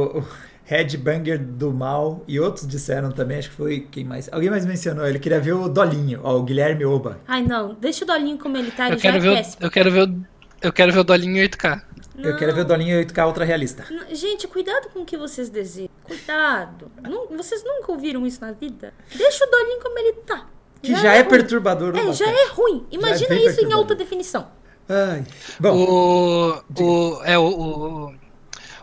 [0.00, 0.24] O, o
[0.64, 4.28] Headbanger do Mal e outros disseram também, acho que foi quem mais.
[4.32, 7.18] Alguém mais mencionou, ele queria ver o Dolinho, ó, o Guilherme Oba.
[7.26, 9.64] Ai, não, deixa o Dolinho como ele tá, ele Eu já quero, é ver o,
[9.64, 10.24] eu quero ver o.
[10.62, 11.82] Eu quero ver o Dolinho em 8K.
[12.22, 13.84] Eu quero ver o Dolinho 8K ultra realista.
[13.90, 15.88] Não, Gente, cuidado com o que vocês desejam.
[16.04, 16.90] Cuidado.
[17.02, 18.92] Não- vocês nunca ouviram isso na vida?
[19.16, 20.46] Deixa o Dolinho como ele tá.
[20.82, 21.30] Que já, é, ruim.
[21.30, 21.96] perturbador.
[21.96, 22.86] É, já é ruim.
[22.90, 24.48] Imagina bem isso em alta definição.
[24.88, 25.24] Ai.
[25.58, 26.82] Bom, O.
[26.82, 27.22] O.
[27.24, 27.44] É, o.
[27.44, 28.14] O,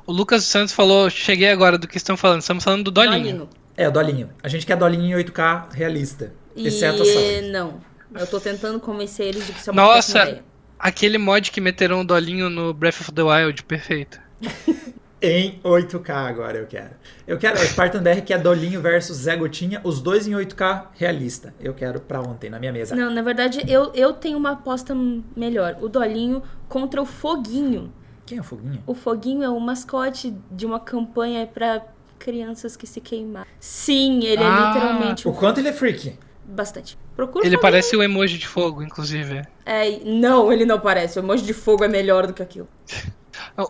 [0.07, 1.09] o Lucas Santos falou.
[1.09, 2.41] Cheguei agora do que estão falando.
[2.41, 3.47] Estamos falando do Dolinho.
[3.75, 4.29] é o Dolinho.
[4.41, 6.33] A gente quer Dolinho em 8K realista.
[6.55, 7.51] E Exceto a Sony.
[7.51, 7.79] não.
[8.15, 10.41] Eu tô tentando convencer eles de que isso é uma Nossa!
[10.79, 14.19] Aquele mod que meteram o Dolinho no Breath of the Wild, perfeito.
[15.19, 16.91] Em 8K agora eu quero.
[17.25, 20.89] Eu quero o Spartan BR que é Dolinho versus Zé Gotinha, os dois em 8K
[20.93, 21.55] realista.
[21.59, 22.95] Eu quero pra ontem na minha mesa.
[22.95, 24.95] Não, na verdade, eu, eu tenho uma aposta
[25.35, 25.77] melhor.
[25.81, 27.91] O Dolinho contra o Foguinho.
[28.27, 28.83] Quem é o Foguinho?
[28.85, 31.81] O Foguinho é o mascote de uma campanha pra
[32.19, 33.47] crianças que se queimaram.
[33.59, 36.13] Sim, ele é Ah, literalmente O um, quanto ele é freak?
[36.45, 36.97] bastante.
[37.15, 37.61] Procura Ele Foguinho.
[37.61, 39.41] parece o emoji de fogo, inclusive.
[39.65, 41.17] É, não, ele não parece.
[41.19, 42.67] O emoji de fogo é melhor do que aquilo.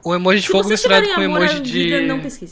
[0.04, 2.08] O emoji de Se fogo misturado com o emoji de.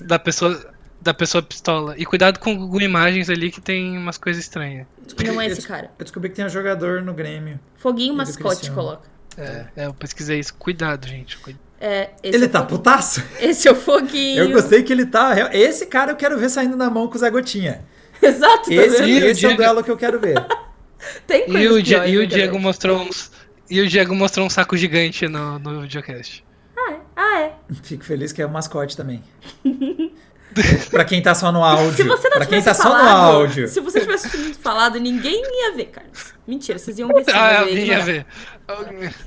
[0.06, 0.74] da pessoa.
[1.02, 1.94] Da pessoa pistola.
[1.98, 4.86] E cuidado com o Google Imagens ali que tem umas coisas estranhas.
[5.26, 5.92] Não é esse cara.
[5.98, 7.58] Eu descobri que tem um jogador no Grêmio.
[7.78, 9.08] Foguinho mascote coloca.
[9.38, 10.54] É, é, eu pesquisei isso.
[10.56, 11.38] Cuidado, gente.
[11.38, 11.64] Cuidado.
[11.80, 12.78] É, esse ele é tá Foguinho.
[12.80, 13.24] putaço?
[13.40, 14.44] Esse é o Foguinho.
[14.44, 15.50] Eu gostei que ele tá.
[15.54, 17.84] Esse cara eu quero ver saindo na mão com o Zé Gotinha.
[18.22, 19.26] Exato, tá Esse, vendo?
[19.26, 20.36] Esse é o Diego- duelo que eu quero ver.
[21.28, 23.30] Tem E o, piores e o na Diego mostrou uns.
[23.70, 26.44] E o Diego mostrou um saco gigante no, no videocast.
[26.78, 26.98] Ah, é.
[27.16, 27.54] Ah, é.
[27.84, 29.22] Fico feliz que é o mascote também.
[30.90, 31.94] pra quem tá só no áudio.
[31.94, 33.68] Se você não pra quem tivesse tá só falado, no áudio.
[33.68, 36.34] Se você tivesse falado, ninguém ia ver, Carlos.
[36.48, 37.32] Mentira, vocês iam ver sim.
[37.34, 38.26] Ah, alguém ia ver.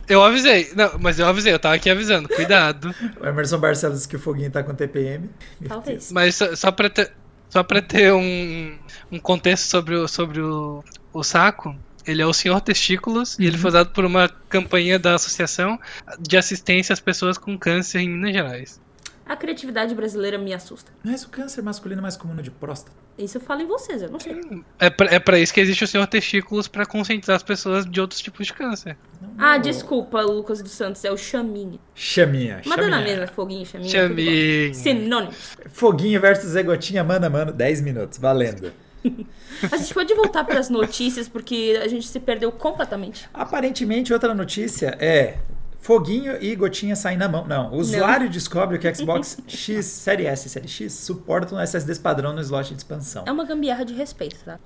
[0.08, 0.70] Eu avisei.
[0.74, 2.28] Não, mas eu avisei, eu tava aqui avisando.
[2.28, 2.94] Cuidado.
[3.20, 5.30] O Emerson Barcelos disse que o Foguinho tá com TPM.
[5.66, 6.10] Talvez.
[6.12, 7.12] Mas só, só pra ter,
[7.48, 8.78] só pra ter um,
[9.10, 11.74] um contexto sobre, o, sobre o, o saco,
[12.06, 15.78] ele é o Senhor Testículos e ele foi usado por uma campanha da Associação
[16.18, 18.80] de Assistência às Pessoas com Câncer em Minas Gerais.
[19.28, 20.90] A criatividade brasileira me assusta.
[21.04, 22.96] Mas o câncer masculino mais comum é de próstata.
[23.18, 24.40] Isso eu falo em vocês, eu não sei.
[24.78, 28.00] É pra, é pra isso que existe o Senhor Testículos pra conscientizar as pessoas de
[28.00, 28.96] outros tipos de câncer.
[29.20, 31.78] Não, Ah, desculpa, Lucas dos Santos, é o chaminho.
[31.94, 32.62] Chaminha.
[32.64, 33.16] Mas dá na chaminha.
[33.18, 33.84] mesma, foguinho, bom.
[33.84, 34.74] Chaminho.
[34.74, 35.56] Sinônimos.
[35.72, 38.72] Foguinho versus Zé Gotinha, mano a mano, 10 minutos, valendo.
[39.70, 43.28] A gente pode voltar para as notícias, porque a gente se perdeu completamente.
[43.34, 45.38] Aparentemente, outra notícia é
[45.80, 47.46] Foguinho e Gotinha saem na mão.
[47.46, 51.98] Não, o usuário descobre que o Xbox X, Série S e Série X suportam SSDs
[51.98, 53.24] padrão no slot de expansão.
[53.26, 54.58] É uma gambiarra de respeito, tá?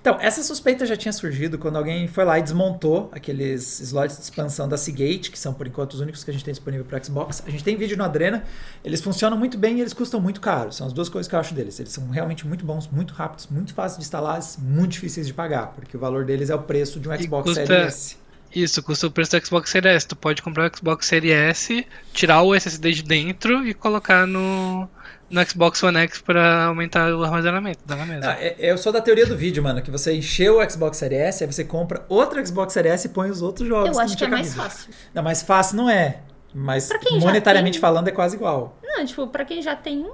[0.00, 4.22] Então, essa suspeita já tinha surgido quando alguém foi lá e desmontou aqueles slots de
[4.22, 7.02] expansão da Seagate, que são por enquanto os únicos que a gente tem disponível para
[7.04, 7.42] Xbox.
[7.46, 8.42] A gente tem vídeo no Adrena,
[8.82, 10.72] eles funcionam muito bem e eles custam muito caro.
[10.72, 11.78] São as duas coisas que eu acho deles.
[11.78, 15.66] Eles são realmente muito bons, muito rápidos, muito fáceis de instalar, muito difíceis de pagar,
[15.74, 18.16] porque o valor deles é o preço de um Xbox custa- Series S.
[18.54, 20.08] Isso, custa o preço do Xbox Series S.
[20.08, 24.88] Tu pode comprar o Xbox Series S, tirar o SSD de dentro e colocar no,
[25.30, 27.78] no Xbox One X pra aumentar o armazenamento.
[27.86, 28.32] Dá na mesma.
[28.32, 31.20] Ah, é- eu sou da teoria do vídeo, mano, que você encheu o Xbox Series
[31.20, 33.96] S, aí você compra outro Xbox Series S e põe os outros jogos.
[33.96, 34.62] Eu acho que é mais cabido.
[34.70, 34.94] fácil.
[35.14, 36.18] Não, mais fácil não é.
[36.52, 36.88] Mas
[37.20, 38.76] monetariamente tem- falando é quase igual.
[38.82, 40.10] Não, tipo, pra quem já tem um,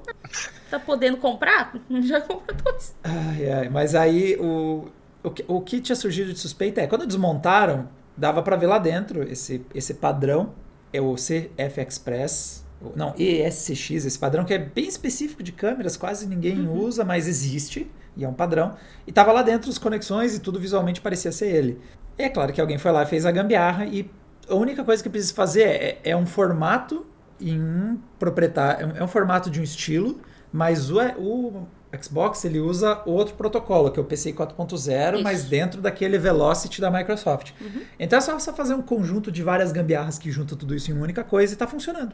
[0.70, 1.72] tá podendo comprar,
[2.04, 2.94] já compra dois.
[3.02, 4.86] Ai, ai, mas aí o,
[5.22, 8.78] o, que, o que tinha surgido de suspeita é, quando desmontaram, dava pra ver lá
[8.78, 10.54] dentro esse, esse padrão,
[10.92, 16.26] é o CF Express, não, ESCX, esse padrão que é bem específico de câmeras, quase
[16.26, 18.74] ninguém usa, mas existe, e é um padrão,
[19.06, 21.80] e tava lá dentro as conexões e tudo visualmente parecia ser ele.
[22.18, 24.10] E é claro que alguém foi lá e fez a gambiarra, e
[24.48, 27.06] a única coisa que precisa fazer é, é um formato
[27.40, 30.20] em um proprietário, é um formato de um estilo,
[30.52, 31.66] mas o, o
[32.02, 35.22] Xbox ele usa outro protocolo, que é o PCI 4.0, Isso.
[35.22, 37.52] mas dentro daquele Velocity da Microsoft.
[37.98, 40.94] Então é só você fazer um conjunto de várias gambiarras que juntam tudo isso em
[40.94, 42.12] uma única coisa e tá funcionando.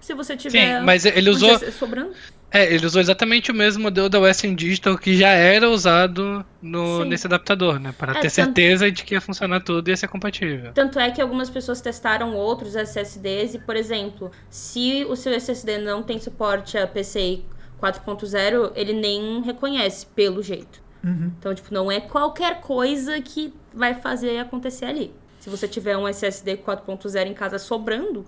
[0.00, 0.78] Se você tiver.
[0.78, 1.58] Sim, mas ele usou.
[1.72, 2.12] Sobrando.
[2.50, 7.02] É, ele usou exatamente o mesmo modelo da Western Digital que já era usado no,
[7.02, 7.08] Sim.
[7.08, 7.94] nesse adaptador, né?
[7.96, 10.72] Para É, ter tanto- certeza de que ia funcionar tudo e ia ser compatível.
[10.72, 15.78] Tanto é que algumas pessoas testaram outros SSDs e, por exemplo, se o seu SSD
[15.78, 17.44] não tem suporte a PCI
[17.80, 20.82] 4.0, ele nem reconhece, pelo jeito.
[21.02, 21.32] Uhum.
[21.38, 25.14] Então, tipo, não é qualquer coisa que vai fazer acontecer ali.
[25.40, 28.24] Se você tiver um SSD 4.0 em casa sobrando.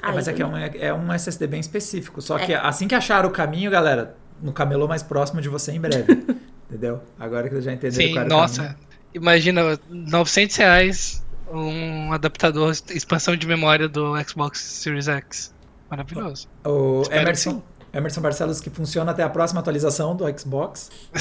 [0.00, 2.22] É, mas é que é um, é um SSD bem específico.
[2.22, 2.46] Só É.
[2.46, 6.24] que assim que achar o caminho, galera, no camelô mais próximo de você em breve.
[6.70, 7.02] entendeu?
[7.18, 8.62] Agora que eu já entenderam Sim, qual era o nossa.
[8.62, 8.78] caminho.
[9.14, 15.54] Imagina, 900 reais um adaptador, expansão de memória do Xbox Series X.
[15.90, 16.48] Maravilhoso.
[16.64, 17.62] O Espero Emerson,
[17.92, 20.90] Emerson Barcelos que funciona até a próxima atualização do Xbox.
[21.14, 21.20] Não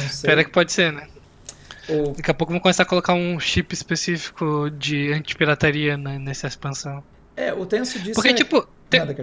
[0.00, 0.06] sei.
[0.06, 1.06] Espera que pode ser, né?
[1.88, 6.46] O- Daqui a pouco vamos começar a colocar um chip específico de antipirataria na- nessa
[6.46, 7.02] expansão.
[7.36, 8.34] é, o tenso disso Porque, é...
[8.34, 9.14] tipo, tem, Nada,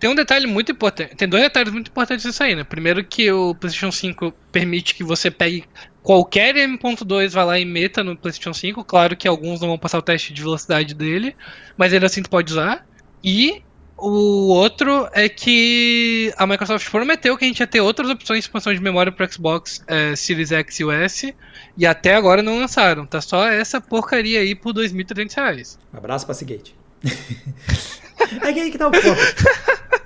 [0.00, 1.14] tem um detalhe muito importante.
[1.14, 2.64] Tem dois detalhes muito importantes disso aí, né?
[2.64, 5.64] Primeiro que o PlayStation 5 permite que você pegue
[6.02, 8.84] qualquer M.2, vá lá e meta no PlayStation 5.
[8.84, 11.36] Claro que alguns não vão passar o teste de velocidade dele,
[11.76, 12.84] mas ele assim tu pode usar.
[13.22, 13.62] E
[14.04, 18.44] o outro é que a Microsoft prometeu que a gente ia ter outras opções de
[18.46, 21.34] expansão de memória para Xbox é, Series X e o S,
[21.78, 23.06] e até agora não lançaram.
[23.06, 25.78] Tá só essa porcaria aí por 2.300 reais.
[25.94, 26.74] Um abraço pra Seagate.
[28.42, 29.02] é que aí que tá o ponto.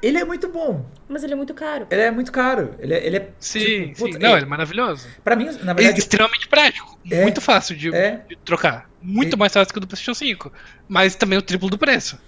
[0.02, 0.84] Ele é muito bom.
[1.08, 1.86] Mas ele é muito caro.
[1.90, 2.74] Ele é muito caro.
[2.78, 4.04] Ele é, ele é Sim, tipo, sim.
[4.12, 5.06] puta, Não, é- ele é maravilhoso.
[5.24, 6.98] Pra mim, na É verdade, extremamente prático.
[7.10, 7.22] É.
[7.22, 8.20] Muito fácil de, É.
[8.28, 8.88] de trocar.
[9.00, 10.52] Muito E- mais fácil que o do PlayStation 5.
[10.88, 12.18] Mas também o triplo do preço.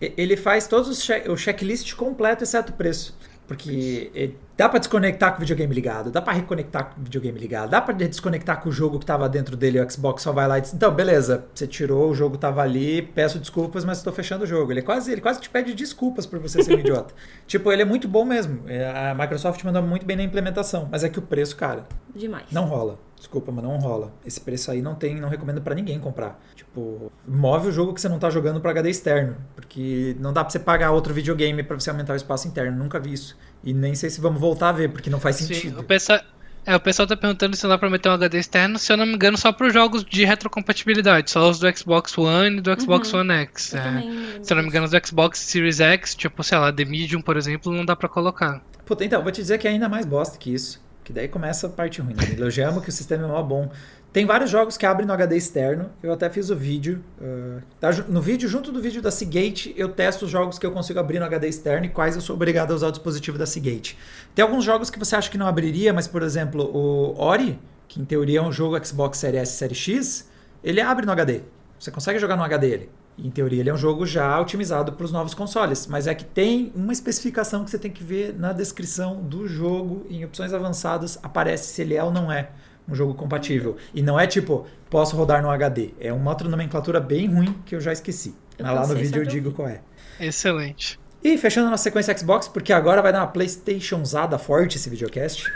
[0.00, 3.16] Ele faz todos os check, o checklist completo, exceto o preço.
[3.46, 7.38] Porque eh, dá pra desconectar com o videogame ligado, dá pra reconectar com o videogame
[7.38, 10.48] ligado, dá pra desconectar com o jogo que tava dentro dele, o Xbox só vai
[10.48, 14.14] lá e diz: "Então, beleza, você tirou, o jogo tava ali, peço desculpas, mas estou
[14.14, 14.72] fechando o jogo".
[14.72, 17.12] Ele quase, ele quase te pede desculpas por você ser um idiota.
[17.46, 18.62] Tipo, ele é muito bom mesmo.
[18.66, 21.84] É, A Microsoft mandou muito bem na implementação, mas é que o preço, cara,
[22.16, 22.46] Demais.
[22.50, 22.98] não rola.
[23.18, 24.12] Desculpa, mas não rola.
[24.26, 26.38] Esse preço aí não tem, não recomendo pra ninguém comprar.
[26.54, 30.44] Tipo, move o jogo que você não tá jogando pra HD externo, porque não dá
[30.44, 32.76] pra você pagar outro videogame pra você aumentar o espaço interno.
[32.76, 33.36] Nunca vi isso.
[33.62, 35.80] E nem sei se vamos voltar a ver, porque não faz Sim, sentido.
[35.80, 36.20] o pessoal,
[36.66, 38.96] é, o pessoal tá perguntando se não dá pra meter um HD externo, se eu
[38.96, 42.60] não me engano, só para os jogos de retrocompatibilidade, só os do Xbox One e
[42.60, 43.20] do Xbox Uhum.
[43.20, 43.72] One X.
[43.74, 44.02] Eu é.
[44.42, 47.22] Se eu não me engano, os do Xbox Series X, tipo, sei lá, The Medium,
[47.22, 48.62] por exemplo, não dá pra colocar.
[48.84, 50.82] Puta, então, vou te dizer que é ainda mais bosta que isso.
[51.04, 52.14] Que daí começa a parte ruim.
[52.14, 52.32] Né?
[52.32, 53.70] Elogiamos que o sistema é mó bom.
[54.10, 55.90] Tem vários jogos que abrem no HD externo.
[56.02, 57.04] Eu até fiz o vídeo.
[57.20, 60.72] Uh, tá, no vídeo, junto do vídeo da Seagate, eu testo os jogos que eu
[60.72, 63.44] consigo abrir no HD externo e quais eu sou obrigado a usar o dispositivo da
[63.44, 63.98] Seagate.
[64.34, 68.00] Tem alguns jogos que você acha que não abriria, mas, por exemplo, o Ori, que
[68.00, 70.30] em teoria é um jogo Xbox Series S Series X,
[70.62, 71.42] ele abre no HD.
[71.78, 72.90] Você consegue jogar no HD ele.
[73.16, 76.24] Em teoria, ele é um jogo já otimizado para os novos consoles, mas é que
[76.24, 80.04] tem uma especificação que você tem que ver na descrição do jogo.
[80.10, 82.50] Em opções avançadas, aparece se ele é ou não é
[82.88, 83.76] um jogo compatível.
[83.94, 85.90] E não é tipo, posso rodar no HD.
[86.00, 88.34] É uma outra nomenclatura bem ruim que eu já esqueci.
[88.58, 89.80] Eu Mas lá no vídeo eu digo o qual é.
[90.20, 90.98] Excelente.
[91.22, 95.50] E fechando na sequência Xbox, porque agora vai dar uma PlayStationzada forte esse videocast.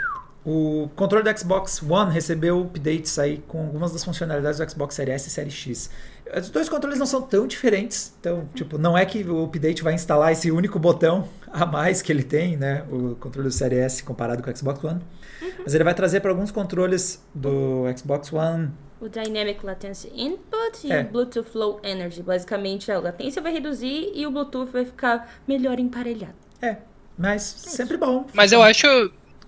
[0.45, 5.15] O controle do Xbox One recebeu updates aí com algumas das funcionalidades do Xbox Series
[5.21, 5.89] S e Series X.
[6.37, 9.93] Os dois controles não são tão diferentes, então, tipo, não é que o update vai
[9.93, 14.03] instalar esse único botão a mais que ele tem, né, o controle do Series S
[14.03, 15.01] comparado com o Xbox One.
[15.63, 18.69] Mas ele vai trazer para alguns controles do Xbox One
[19.01, 21.01] O Dynamic Latency Input e É.
[21.01, 22.21] o Bluetooth Low Energy.
[22.21, 26.33] Basicamente, a latência vai reduzir e o Bluetooth vai ficar melhor emparelhado.
[26.61, 26.77] É,
[27.17, 28.25] mas sempre bom.
[28.33, 28.85] Mas eu acho.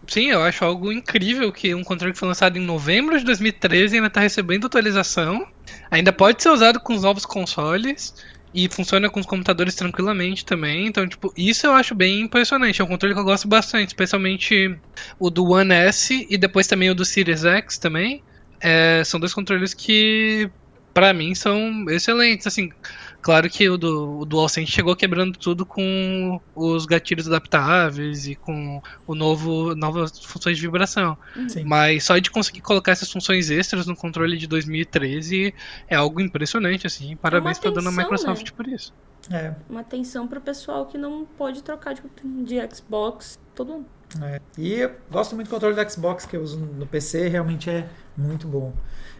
[0.09, 3.95] Sim, eu acho algo incrível que um controle que foi lançado em novembro de 2013
[3.95, 5.45] ainda está recebendo atualização.
[5.91, 8.13] Ainda pode ser usado com os novos consoles.
[8.53, 10.85] E funciona com os computadores tranquilamente também.
[10.87, 12.81] Então, tipo, isso eu acho bem impressionante.
[12.81, 14.77] É um controle que eu gosto bastante, especialmente
[15.17, 18.21] o do One S e depois também o do Series X também.
[18.61, 20.51] É, são dois controles que,
[20.93, 22.45] pra mim, são excelentes.
[22.45, 22.69] Assim,
[23.21, 28.81] claro que o do o DualSense chegou quebrando tudo com os gatilhos adaptáveis e com
[29.07, 31.17] o novo novas funções de vibração.
[31.47, 31.63] Sim.
[31.63, 35.53] Mas só de conseguir colocar essas funções extras no controle de 2013
[35.87, 37.15] é algo impressionante, assim.
[37.15, 38.51] Parabéns pra dona atenção, Microsoft né?
[38.55, 38.93] por isso.
[39.29, 43.85] É, Uma atenção pro pessoal que não pode trocar de, de Xbox todo ano.
[44.21, 44.41] É.
[44.57, 47.87] E eu gosto muito do controle do Xbox que eu uso no PC, realmente é
[48.17, 48.73] muito bom.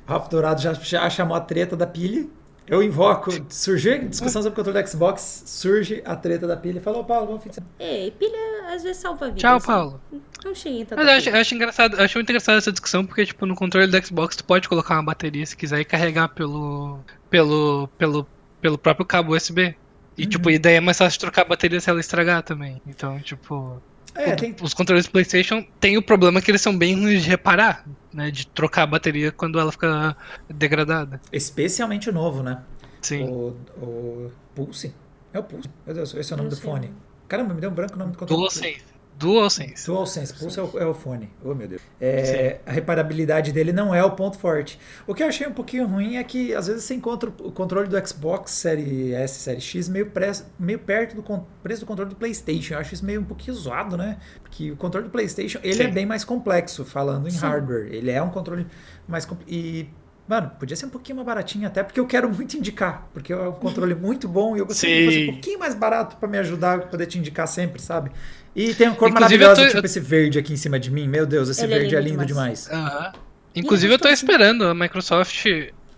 [0.06, 2.28] Ralph Dourado já, já chamou a treta da pilha.
[2.68, 6.80] Eu invoco, surgiu discussão sobre o controle do Xbox, surge a treta da pilha.
[6.80, 7.74] Falou, Paulo, bom fim de semana.
[7.80, 8.38] Ei, pilha
[8.74, 9.42] às vezes salva vidas.
[9.42, 10.02] Tchau, Paulo.
[10.46, 10.54] Não
[10.96, 13.56] Mas eu acho, eu acho engraçado, eu acho muito engraçado essa discussão, porque, tipo, no
[13.56, 17.00] controle do Xbox tu pode colocar uma bateria se quiser e carregar pelo.
[17.30, 17.90] pelo.
[17.98, 18.26] pelo,
[18.62, 19.76] pelo próprio cabo USB.
[20.18, 22.82] E, tipo, e daí é mais fácil de trocar a bateria se ela estragar também.
[22.88, 23.82] Então, tipo.
[24.14, 27.24] É, o- tem, Os controles do PlayStation tem o problema que eles são bem ruins
[27.24, 28.32] de reparar, né?
[28.32, 30.16] De trocar a bateria quando ela fica
[30.50, 31.22] degradada.
[31.32, 32.64] especialmente o novo, né?
[33.02, 33.24] Sim.
[33.24, 34.94] O, o Pulse.
[35.34, 35.70] É o Pulse.
[35.86, 36.94] Meu Deus, esse é o nome Não do fone.
[37.28, 38.42] Caramba, me deu um branco o nome do controle.
[38.42, 38.91] DualSense.
[39.22, 39.86] DualSense.
[39.86, 41.30] DualSense, Pulse é o, é o fone.
[41.44, 41.82] Oh, meu Deus.
[42.00, 44.80] É, a reparabilidade dele não é o ponto forte.
[45.08, 47.88] O que eu achei um pouquinho ruim é que às vezes você encontra o controle
[47.88, 51.24] do Xbox Série S, Série X meio, pre- meio perto do
[51.64, 52.74] preço do controle do PlayStation.
[52.74, 54.18] Eu acho isso meio um pouquinho zoado, né?
[54.42, 55.84] Porque o controle do PlayStation ele Sim.
[55.84, 57.40] é bem mais complexo, falando em Sim.
[57.40, 57.88] hardware.
[57.92, 58.68] Ele é um controle
[59.08, 59.88] mais e
[60.28, 63.10] Mano, podia ser um pouquinho mais baratinho até, porque eu quero muito indicar.
[63.14, 65.30] Porque é um controle muito bom e eu gostaria de fazer Sim.
[65.30, 68.12] um pouquinho mais barato pra me ajudar, pra poder te indicar sempre, sabe?
[68.56, 71.08] E tem uma cor Inclusive, maravilhosa, tô- tipo esse verde aqui em cima de mim.
[71.08, 72.66] Meu Deus, esse Ele é verde é lindo lindo demais.
[72.70, 72.92] demais.
[72.94, 73.12] Aham.
[73.56, 75.46] Inclusive, eu tô esperando a Microsoft.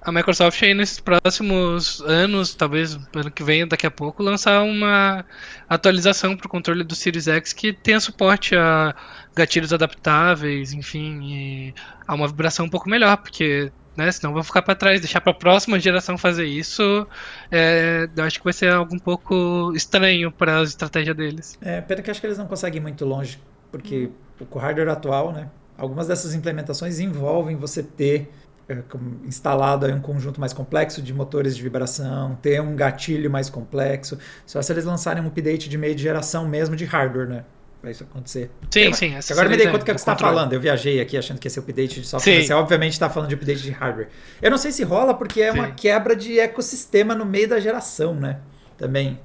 [0.05, 5.23] A Microsoft aí nesses próximos anos, talvez ano que vem, daqui a pouco, lançar uma
[5.69, 8.93] atualização pro controle do Series X que tenha suporte a
[9.33, 11.73] gatilhos adaptáveis, enfim, e
[12.05, 15.33] a uma vibração um pouco melhor, porque, né, senão vão ficar pra trás, deixar pra
[15.33, 17.07] próxima geração fazer isso,
[17.51, 21.57] é, eu acho que vai ser algo um pouco estranho para a estratégia deles.
[21.61, 23.39] É, pena que acho que eles não conseguem ir muito longe,
[23.71, 25.49] porque o hardware atual, né?
[25.77, 28.31] Algumas dessas implementações envolvem você ter
[28.69, 28.77] é,
[29.25, 34.17] instalado aí um conjunto mais complexo de motores de vibração, ter um gatilho mais complexo.
[34.45, 37.43] Só se eles lançarem um update de meio de geração mesmo de hardware, né?
[37.83, 38.49] Pra isso acontecer.
[38.71, 39.13] Sim, Agora- sim.
[39.15, 40.33] essa Agora me dei a conta do que ideia, você está controle.
[40.35, 40.53] falando.
[40.53, 42.39] Eu viajei aqui achando que esse update de software.
[42.39, 42.47] Sim.
[42.47, 44.07] Você obviamente está falando de update de hardware.
[44.41, 45.73] Eu não sei se rola porque é uma Sim.
[45.75, 48.37] quebra de ecossistema no meio da geração, né?
[48.77, 49.19] Também.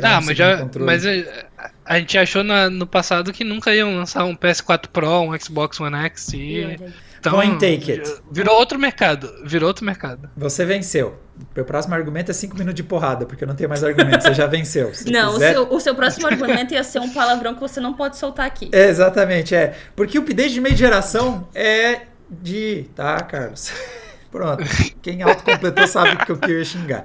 [0.00, 0.58] Tá, um mas já.
[0.58, 0.86] controle.
[0.86, 5.22] Mas a, a gente achou na- no passado que nunca iam lançar um PS4 Pro,
[5.22, 6.78] um Xbox One X E e.
[7.18, 8.14] Então, Point take it.
[8.30, 9.32] Virou outro mercado.
[9.44, 10.28] Virou outro mercado.
[10.36, 11.18] Você venceu.
[11.54, 14.26] Meu próximo argumento é 5 minutos de porrada, porque eu não tenho mais argumentos.
[14.26, 14.92] Você já venceu.
[14.94, 17.80] Se Não, quiser- o, seu, o seu próximo argumento ia ser um palavrão que você
[17.80, 18.68] não pode soltar aqui.
[18.72, 19.74] É, exatamente, é.
[19.94, 22.86] Porque o update de meio de geração é de.
[22.94, 23.70] Tá, Carlos?
[24.30, 24.62] Pronto.
[25.00, 27.04] Quem autocompletou sabe que eu queria xingar.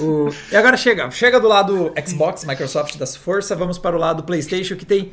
[0.00, 1.10] O- E agora chega.
[1.10, 5.12] Chega do lado Xbox, Microsoft das forças, vamos para o lado PlayStation, que tem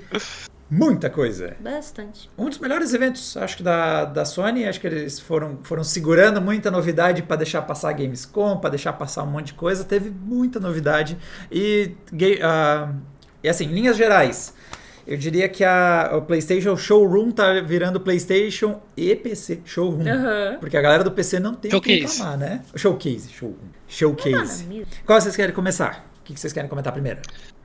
[0.70, 1.56] muita coisa.
[1.60, 2.30] Bastante.
[2.38, 6.42] Um dos melhores eventos, acho que da, da Sony, acho que eles foram, foram segurando
[6.42, 9.84] muita novidade para deixar passar a Gamescom, para deixar passar um monte de coisa.
[9.84, 11.18] Teve muita novidade.
[11.52, 11.92] E,
[12.42, 12.92] ah,
[13.44, 14.54] e assim, linhas gerais,
[15.08, 20.02] Eu diria que a, o PlayStation Showroom tá virando PlayStation e PC Showroom.
[20.10, 20.58] Aham.
[20.60, 22.18] Porque a galera do PC não tem o que Showcase.
[22.18, 22.62] reclamar, né?
[22.76, 23.70] Showcase, Showroom.
[23.88, 24.64] Showcase.
[24.66, 24.88] Ah, mesmo.
[25.06, 26.10] Qual vocês querem começar?
[26.22, 27.22] O que que vocês querem comentar primeiro?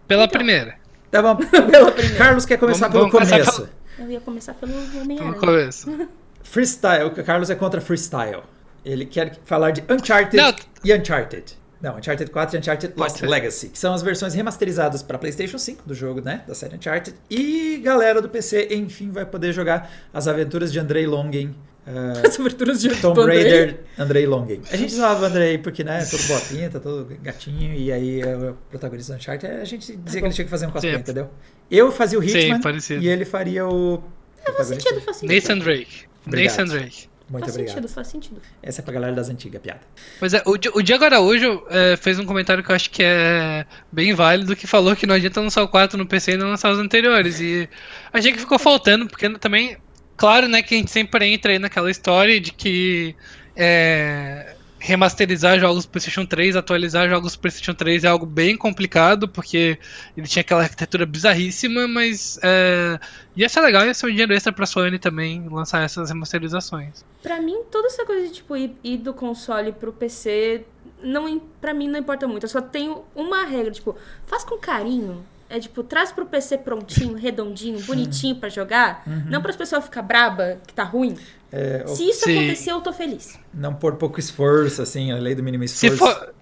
[0.07, 0.77] Pela primeira.
[1.11, 1.37] Tá bom.
[1.45, 2.17] Pela primeira.
[2.17, 3.73] Carlos quer começar Vamos- pelo vamos começar começo.
[3.99, 5.35] Eu ia começar pelo Homem-Aranha.
[5.35, 6.09] começo.
[6.43, 7.05] Freestyle.
[7.05, 8.43] O Carlos é contra freestyle.
[8.85, 10.55] Ele quer falar de Uncharted Não.
[10.85, 11.59] e Uncharted.
[11.83, 13.23] Não, Uncharted 4 e Uncharted Lost.
[13.23, 16.43] Legacy, que são as versões remasterizadas para PlayStation 5 do jogo, né?
[16.47, 17.15] Da série Uncharted.
[17.31, 21.55] E galera do PC, enfim, vai poder jogar as aventuras de Andrei Longin.
[21.87, 23.43] Ah, As aberturas de Andrei.
[23.43, 24.61] Raider, Andrei Longin.
[24.71, 28.37] A gente usava o Andrei porque, né, todo boa pinta, todo gatinho, e aí é
[28.37, 31.01] o protagonista do Uncharted, a gente dizia que ele tinha que fazer um cosplay, Sim.
[31.01, 31.31] entendeu?
[31.71, 33.03] Eu fazia o Sim, Hitman parecido.
[33.03, 34.03] e ele faria o
[34.45, 34.89] Faz protagonista.
[34.91, 35.35] sentido, faz sentido.
[35.37, 36.05] Nathan Drake.
[36.27, 36.51] Obrigado.
[36.59, 37.11] Nathan Drake.
[37.31, 37.75] Muito faz obrigado.
[37.77, 38.43] sentido, faz sentido.
[38.61, 39.81] Essa é pra galera das antigas, piada.
[40.19, 43.65] Pois é, o, o Diego Araújo é, fez um comentário que eu acho que é
[43.93, 46.73] bem válido, que falou que não adianta lançar o 4 no PC e não lançar
[46.73, 47.39] os anteriores.
[47.41, 47.69] E
[48.13, 49.77] achei que ficou faltando, porque também,
[50.21, 53.17] claro, né, que a gente sempre entra aí naquela história de que
[53.57, 59.79] é, remasterizar jogos PlayStation 3, atualizar jogos PlayStation 3 é algo bem complicado, porque
[60.15, 63.01] ele tinha aquela arquitetura bizarríssima, mas é,
[63.35, 67.03] ia ser legal, ia ser um dinheiro extra pra Sony também lançar essas remasterizações.
[67.23, 70.67] Pra mim, toda essa coisa de tipo, ir, ir do console pro PC,
[71.03, 72.45] não, pra mim não importa muito.
[72.45, 73.97] Eu só tenho uma regra, tipo,
[74.27, 75.25] faz com carinho.
[75.51, 79.03] É tipo, traz pro PC prontinho, redondinho, bonitinho pra jogar.
[79.27, 81.17] Não para as pessoas ficar braba, que tá ruim.
[81.53, 82.39] É, Se isso Sim.
[82.39, 83.37] acontecer, eu tô feliz.
[83.53, 86.15] não pôr pouco esforço, assim, a lei do mínimo Se esforço.
[86.17, 86.35] for,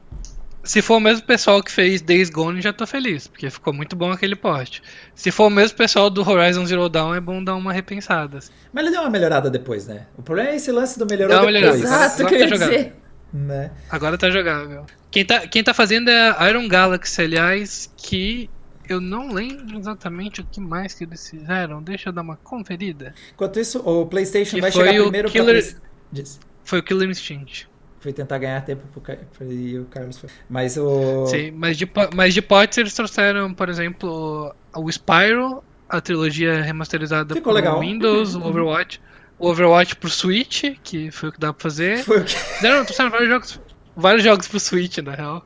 [0.62, 3.96] se for o mesmo pessoal que fez Days Gone, já tô feliz, porque ficou muito
[3.96, 4.82] bom aquele porte.
[5.14, 8.38] Se for o mesmo pessoal do Horizon Zero Dawn, é bom dar uma repensada.
[8.70, 10.06] Mas ele deu uma melhorada depois, né?
[10.18, 11.80] O problema é esse lance do melhorou Dá uma depois.
[11.80, 12.04] melhorada.
[12.04, 12.70] Exato, agora que eu ia tá jogando.
[12.76, 12.96] dizer.
[13.32, 13.70] Né?
[13.90, 14.84] Agora tá jogável.
[15.10, 18.50] Quem tá, quem tá fazendo é a Iron Galaxy, aliás, que
[18.88, 21.82] eu não lembro exatamente o que mais que eles fizeram.
[21.82, 23.14] Deixa eu dar uma conferida.
[23.34, 25.74] Enquanto isso, o PlayStation Que vai foi chegar o primeiro Killer-
[26.12, 26.24] pra.
[26.64, 27.68] Foi o Killer Instinct.
[28.00, 30.30] Fui tentar ganhar tempo pro Ca- e o Carlos foi.
[30.48, 31.26] Mas o.
[31.26, 37.34] Sim, mas de, mas de potes eles trouxeram, por exemplo, o Spyro, a trilogia remasterizada
[37.34, 37.80] Ficou pro legal.
[37.80, 39.00] Windows, o Overwatch.
[39.38, 42.04] O Overwatch pro Switch, que foi o que dá pra fazer.
[42.04, 42.34] Foi o que.
[42.36, 43.60] Fizeram, trouxeram vários jogos,
[43.96, 45.44] vários jogos pro Switch, na real.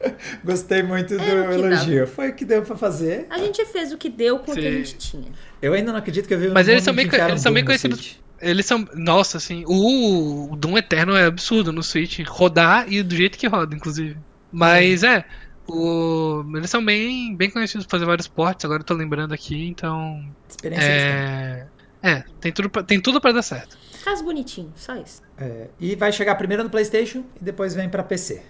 [0.44, 2.06] Gostei muito do Era o que elogio.
[2.06, 3.26] Foi o que deu pra fazer.
[3.30, 5.30] A gente fez o que deu com o que a gente tinha.
[5.60, 7.64] Eu ainda não acredito que eu vi um Mas eles são enfiar eles são no
[7.64, 8.16] conhecidos- Switch.
[8.40, 8.86] Eles são.
[8.94, 9.64] Nossa, assim.
[9.66, 12.20] O, o Doom Eterno é absurdo no Switch.
[12.26, 14.16] Rodar e do jeito que roda, inclusive.
[14.52, 15.24] Mas é.
[15.68, 19.66] O, eles são bem, bem conhecidos por fazer vários portes, agora eu tô lembrando aqui,
[19.66, 20.24] então.
[20.48, 20.86] Experiência.
[20.86, 21.66] É.
[22.02, 23.76] É, tem tudo, pra, tem tudo pra dar certo.
[24.04, 25.20] Faz bonitinho, só isso.
[25.36, 28.42] É, e vai chegar primeiro no PlayStation e depois vem pra PC.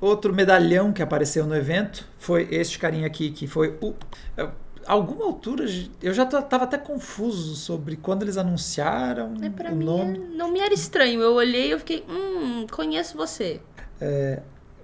[0.00, 3.94] Outro medalhão que apareceu no evento foi este carinha aqui, que foi o.
[4.36, 4.46] é,
[4.86, 5.64] Alguma altura,
[6.00, 10.16] eu já tô- tava até confuso sobre quando eles anunciaram É, pra o mim, nome.
[10.18, 11.20] é- não me era estranho.
[11.20, 13.60] Eu olhei e eu fiquei, hum, conheço você.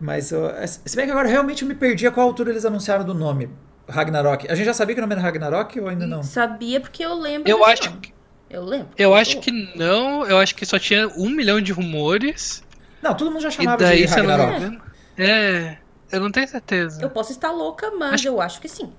[0.01, 2.65] Mas ó, é- se bem que agora realmente eu me perdi a qual altura eles
[2.65, 3.49] anunciaram do nome.
[3.89, 4.49] Ragnarok.
[4.51, 6.23] A gente já sabia que o nome era Ragnarok ou ainda não?
[6.23, 7.49] Sabia porque eu lembro.
[7.49, 8.01] Eu acho nome.
[8.01, 8.13] que.
[8.51, 8.89] Eu lembro.
[8.99, 12.63] Eu acho que não, eu acho que só tinha um milhão de rumores.
[13.03, 14.57] Não, todo mundo já chamava daí, de Ragnarok.
[14.57, 14.81] engano.
[15.19, 15.77] É.
[16.11, 17.01] Eu não tenho certeza.
[17.03, 18.93] Eu posso estar louca, mas Acho- eu acho que sim.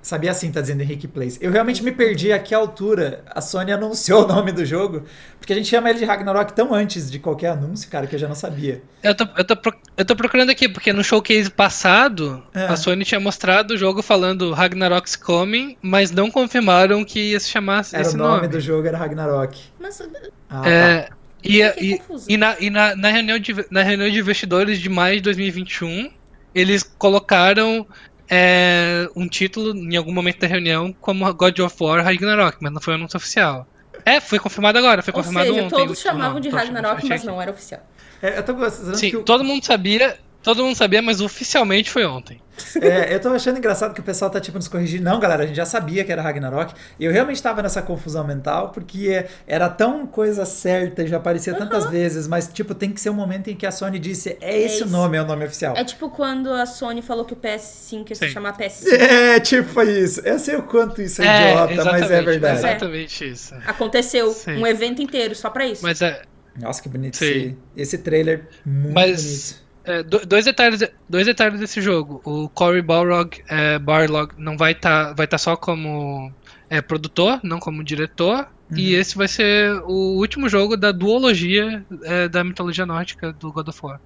[0.00, 1.36] Sabia assim, tá dizendo Henrique Place.
[1.42, 5.02] Eu realmente me perdi a que altura a Sony anunciou o nome do jogo,
[5.38, 8.18] porque a gente chama ele de Ragnarok tão antes de qualquer anúncio, cara, que eu
[8.18, 8.80] já não sabia.
[9.02, 12.66] Eu tô, eu, tô, pro- eu tô procurando aqui, porque no showcase passado, É.
[12.66, 17.50] a Sony tinha mostrado o jogo falando Ragnarok's Coming, mas não confirmaram que ia se
[17.50, 18.48] chamar Era esse o nome, nome.
[18.48, 19.60] do jogo, era Ragnarok.
[19.78, 20.00] Mas
[20.48, 21.16] Ah, tá.
[21.44, 21.50] É,
[21.82, 24.88] e, Fiquei e, e, na, e na, na reunião de, na reunião de investidores de
[24.88, 26.10] maio de 2021,
[26.54, 27.86] eles colocaram
[28.28, 32.80] é, um título em algum momento da reunião como God of War Ragnarok, mas não
[32.80, 33.66] foi um anúncio oficial.
[34.04, 35.76] É, foi confirmado agora, foi Ou confirmado seja, ontem.
[35.76, 37.80] todos o chamavam de Ragnarok, mas não era oficial.
[38.22, 40.18] É, eu tô gostando Sim, que o- todo mundo sabia,
[40.54, 42.40] todo mundo sabia, mas oficialmente foi ontem.
[42.80, 45.04] É, eu tô achando engraçado que o pessoal tá tipo nos corrigindo.
[45.04, 46.72] Não, galera, a gente já sabia que era Ragnarok.
[46.98, 51.54] E eu realmente tava nessa confusão mental, porque era tão coisa certa e já aparecia
[51.54, 54.58] tantas vezes, mas tipo, tem que ser um momento em que a Sony disse: é
[54.58, 54.88] esse o isso.
[54.88, 55.76] nome, é o nome oficial.
[55.76, 58.88] É tipo quando a Sony falou que o PS5 ia se chamar PS5.
[58.90, 60.20] É, tipo, foi isso.
[60.22, 62.58] Eu sei o quanto isso é, idiota, mas é verdade.
[62.58, 63.54] Exatamente isso.
[63.66, 64.56] Aconteceu Sim.
[64.62, 65.82] um evento inteiro só pra isso.
[65.82, 66.22] Mas é,
[66.58, 67.24] Nossa, que bonito Sim.
[67.26, 68.48] esse, esse trailer.
[68.64, 69.22] Muito Mas-
[69.52, 69.67] bonito.
[69.88, 72.20] É, do- dois, detalhes, dois detalhes desse jogo.
[72.24, 76.32] O Cory Balrog, é, Barlog não vai estar vai tá só como
[76.70, 78.48] é, produtor, não como diretor.
[78.70, 79.00] E Uhum.
[79.00, 83.80] esse vai ser o último jogo da duologia é, da mitologia nórdica do God of
[83.82, 83.98] War.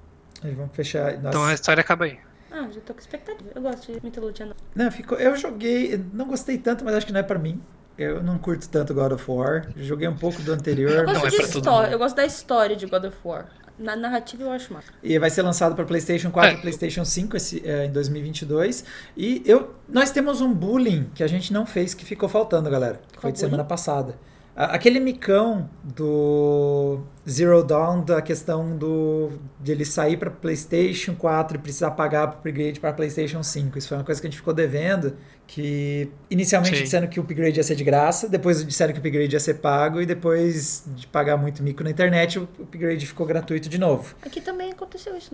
[0.45, 1.15] Aí vamos fechar.
[1.15, 1.29] Nossa.
[1.29, 2.19] Então a história acaba aí.
[2.51, 3.51] Ah, já tô com expectativa.
[3.55, 4.55] Eu gosto de mitologia não.
[4.77, 7.61] Não, ficou, eu joguei, não gostei tanto, mas acho que não é pra mim.
[7.97, 9.69] Eu não curto tanto God of War.
[9.77, 10.91] Joguei um pouco do anterior.
[10.91, 11.93] Eu Não gosto é de pra todo história.
[11.93, 13.47] Eu gosto da história de God of War.
[13.79, 14.93] Na narrativa eu acho massa.
[15.03, 16.61] E vai ser lançado para PlayStation 4 e É.
[16.61, 18.85] PlayStation 5 esse, é, em 2022.
[19.17, 23.01] E eu, nós temos um bullying que a gente não fez que ficou faltando, galera.
[23.13, 24.17] Que foi de semana passada.
[24.55, 31.61] Aquele micão do Zero Dawn, da questão do de ele sair para PlayStation 4 e
[31.61, 33.79] precisar pagar para upgrade para PlayStation 5.
[33.79, 35.17] Isso foi uma coisa que a gente ficou devendo.
[35.55, 36.85] Que inicialmente Sim.
[36.85, 39.55] disseram que o upgrade ia ser de graça, depois disseram que o upgrade ia ser
[39.55, 44.15] pago, e depois de pagar muito mico na internet, o upgrade ficou gratuito de novo.
[44.25, 45.33] Aqui também aconteceu isso.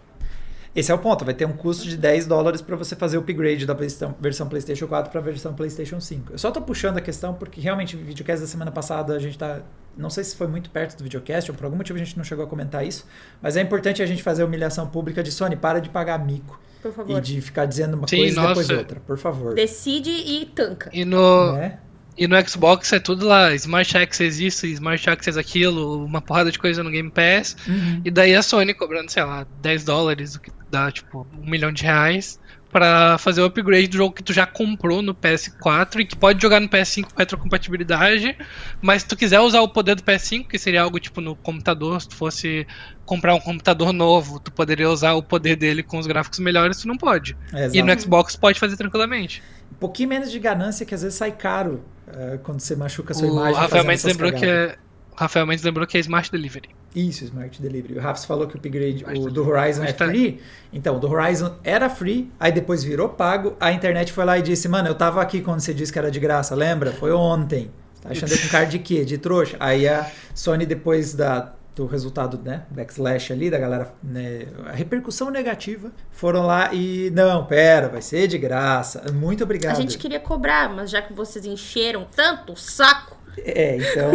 [0.74, 3.20] Esse é o ponto, vai ter um custo de 10 dólares para você fazer o
[3.20, 6.32] upgrade da versão, versão PlayStation 4 para a versão PlayStation 5.
[6.32, 9.38] Eu só tô puxando a questão porque realmente o videocast da semana passada a gente
[9.38, 9.60] tá.
[9.96, 12.24] Não sei se foi muito perto do videocast ou por algum motivo a gente não
[12.24, 13.06] chegou a comentar isso,
[13.40, 15.54] mas é importante a gente fazer a humilhação pública de Sony.
[15.54, 17.20] Para de pagar mico Por e favor.
[17.20, 18.74] de ficar dizendo uma Sim, coisa e depois nossa.
[18.80, 19.54] outra, por favor.
[19.54, 20.90] Decide e tanca.
[20.92, 21.78] E no, Né?
[22.16, 26.58] e no Xbox é tudo lá, Smart Access isso, Smart Access aquilo, uma porrada de
[26.58, 27.56] coisa no Game Pass.
[27.66, 28.00] Uhum.
[28.04, 31.72] E daí a Sony cobrando, sei lá, 10 dólares, o que dá tipo um milhão
[31.72, 32.38] de reais,
[32.78, 36.40] pra fazer o upgrade do jogo que tu já comprou no PS4 e que pode
[36.40, 38.38] jogar no PS5 com retrocompatibilidade.
[38.80, 42.00] Mas se tu quiser usar o poder do PS5, que seria algo tipo no computador,
[42.00, 42.64] se tu fosse
[43.04, 46.86] comprar um computador novo, tu poderia usar o poder dele com os gráficos melhores, tu
[46.86, 47.36] não pode.
[47.52, 49.42] É, E no Xbox pode fazer tranquilamente.
[49.72, 53.16] Um pouquinho menos de ganância que às vezes sai caro eh, quando você machuca a
[53.16, 53.60] sua O imagem.
[53.60, 54.76] Rafael Mendes lembrou que é.
[55.12, 56.68] o Rafael Mendes lembrou que é Smart Delivery.
[56.94, 57.98] Isso, Smart Delivery.
[57.98, 60.40] O Rafa falou que o upgrade o do Horizon é free.
[60.72, 63.56] Então, o do Horizon era free, aí depois virou pago.
[63.60, 66.10] A internet foi lá e disse: Mano, eu tava aqui quando você disse que era
[66.10, 66.92] de graça, lembra?
[66.92, 67.70] Foi ontem.
[68.02, 69.04] Tá achando eu com cara de quê?
[69.04, 69.56] De trouxa?
[69.60, 72.64] Aí a Sony, depois da, do resultado, né?
[72.70, 77.10] Backslash ali, da galera, né, a repercussão negativa, foram lá e.
[77.10, 79.04] Não, pera, vai ser de graça.
[79.12, 79.76] Muito obrigado.
[79.76, 84.10] A gente queria cobrar, mas já que vocês encheram tanto o saco, É, então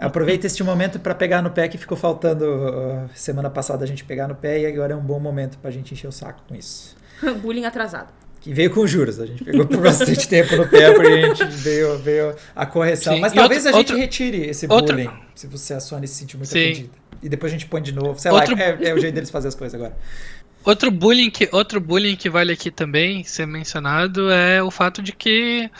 [0.00, 4.02] aproveita este momento para pegar no pé que ficou faltando uh, semana passada a gente
[4.04, 6.54] pegar no pé e agora é um bom momento pra gente encher o saco com
[6.54, 6.96] isso.
[7.42, 8.08] bullying atrasado.
[8.40, 11.44] Que veio com juros, a gente pegou por bastante tempo no pé porque a gente
[11.56, 13.12] veio, veio a correção.
[13.14, 15.80] Sim, Mas e talvez outro- a gente outro- retire esse outro- bullying, se você a
[15.80, 16.70] Sony se sentir muito Sim.
[16.72, 16.90] ofendida.
[17.22, 18.18] E depois a gente põe de novo.
[18.18, 19.94] Sei Outro- lá, é, é o jeito deles fazer as coisas agora.
[20.64, 25.12] Outro bullying, que, outro bullying que vale aqui também ser mencionado é o fato de
[25.12, 25.70] que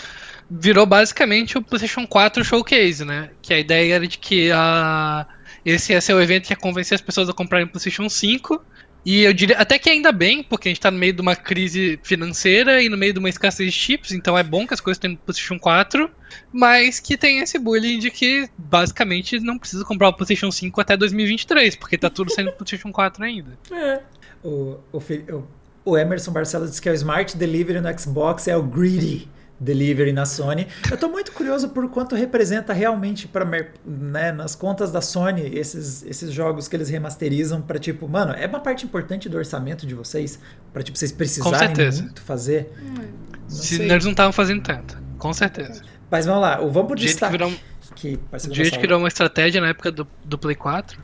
[0.51, 3.31] virou basicamente o PlayStation 4 Showcase, né?
[3.41, 5.27] Que a ideia era de que a,
[5.65, 8.63] esse ia ser o evento que ia convencer as pessoas a comprarem PlayStation 5.
[9.07, 11.35] E eu diria até que ainda bem, porque a gente tá no meio de uma
[11.35, 14.81] crise financeira e no meio de uma escassez de chips, então é bom que as
[14.81, 16.11] coisas tenham no PlayStation 4,
[16.53, 20.99] mas que tem esse bullying de que basicamente não precisa comprar o PlayStation 5 até
[20.99, 23.59] 2023, porque tá tudo saindo pro PlayStation 4 ainda.
[24.43, 25.45] O, o, o-
[25.85, 29.29] o Emerson Barcelos disse que é o Smart Delivery no Xbox, é o Greedy
[29.61, 30.67] Delivery na Sony.
[30.91, 33.45] Eu tô muito curioso por quanto representa realmente para
[33.85, 38.47] né, nas contas da Sony esses, esses jogos que eles remasterizam para tipo, mano, é
[38.47, 40.41] uma parte importante do orçamento de vocês
[40.73, 42.73] para tipo vocês precisarem muito fazer.
[42.83, 43.91] Não Se sei.
[43.91, 45.83] eles não estavam fazendo tanto, com certeza.
[46.11, 47.33] Mas vamos lá, o vamos pro destaque.
[47.33, 47.53] virou,
[47.95, 50.99] que que virou uma estratégia na época do, do Play 4.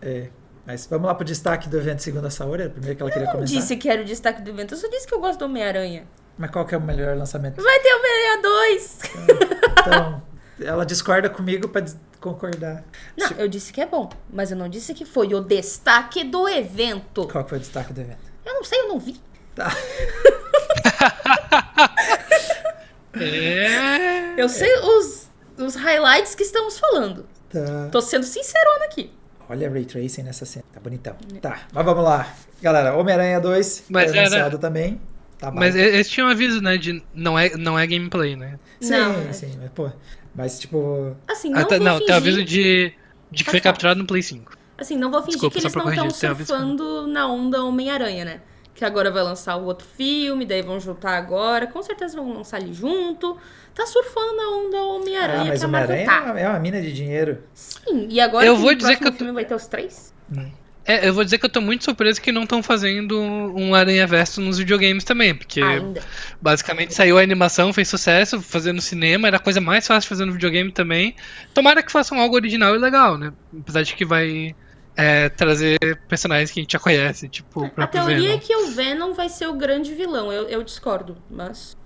[0.00, 0.28] É,
[0.66, 3.24] mas vamos lá pro destaque do evento segundo a Saori, a primeira que ela queria
[3.24, 3.54] Eu não começar.
[3.54, 6.04] disse que era o destaque do evento, eu só disse que eu gosto do Homem-Aranha.
[6.38, 7.60] Mas qual que é o melhor lançamento?
[7.62, 8.98] Vai ter Homem-Aranha 2!
[9.80, 10.22] Então,
[10.64, 11.84] ela discorda comigo pra
[12.20, 12.84] concordar.
[13.16, 16.48] Não, eu disse que é bom, mas eu não disse que foi o destaque do
[16.48, 17.26] evento.
[17.28, 18.20] Qual que foi o destaque do evento?
[18.46, 19.20] Eu não sei, eu não vi.
[19.54, 19.72] Tá.
[23.14, 24.34] É.
[24.40, 27.26] Eu sei os, os highlights que estamos falando.
[27.50, 27.88] Tá.
[27.90, 29.12] Tô sendo sincerona aqui.
[29.48, 30.64] Olha Ray Tracing nessa cena.
[30.72, 31.16] Tá bonitão.
[31.40, 32.32] Tá, mas vamos lá.
[32.62, 35.00] Galera, Homem-Aranha 2 Mas foi era- anunciado também.
[35.38, 36.76] Tá Mas eles tinham um aviso, né?
[36.76, 38.58] De não é, não é gameplay, né?
[38.80, 39.90] Sim, Não, sim, mas pô.
[40.34, 41.16] Mas tipo.
[41.28, 42.06] Assim, não Ah, tá- vou não, fingir...
[42.06, 42.92] tem o aviso de,
[43.30, 44.52] de que foi capturado no Play 5.
[44.76, 48.40] Assim, não vou fingir Desculpa, que eles não estão surfando na onda Homem-Aranha, né?
[48.74, 51.66] Que agora vai lançar o outro filme, daí vão juntar agora.
[51.66, 53.36] Com certeza vão lançar ali junto.
[53.74, 56.30] Tá surfando na onda Ah, Homem-Aranha mas que a Marvel Homem-Aranha é tá.
[56.32, 57.38] uma- é uma mina de dinheiro.
[57.54, 60.12] Sim, e agora Eu vou dizer que eu tô- filme vai ter os três?
[60.88, 64.06] É, eu vou dizer que eu tô muito surpreso que não estão fazendo um Aranha
[64.06, 66.02] Verso nos videogames também, porque Ainda.
[66.40, 70.24] basicamente saiu a animação, fez sucesso, fazendo cinema, era a coisa mais fácil de fazer
[70.24, 71.14] no videogame também.
[71.52, 73.34] Tomara que façam algo original e legal, né?
[73.60, 74.56] Apesar de que vai
[74.96, 75.78] é, trazer
[76.08, 78.38] personagens que a gente já conhece, tipo o A teoria é Venom.
[78.38, 80.32] que o Venom vai ser o grande vilão.
[80.32, 81.76] Eu, eu discordo, mas.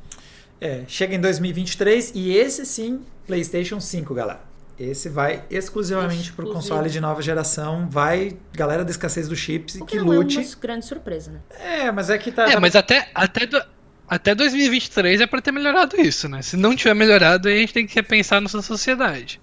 [0.60, 4.51] É, chega em 2023 e esse sim, PlayStation 5, galera.
[4.82, 6.54] Esse vai exclusivamente pro Exclusivo.
[6.74, 7.88] console de nova geração.
[7.88, 10.38] Vai, galera da escassez dos chips, O que que não lute.
[10.38, 11.40] é uma grande surpresa, né?
[11.60, 12.48] É, mas é que tá.
[12.48, 13.62] É, tá- mas até, até, do-
[14.08, 16.42] até 2023 é pra ter melhorado isso, né?
[16.42, 19.40] Se não tiver melhorado, aí a gente tem que repensar a nossa sociedade.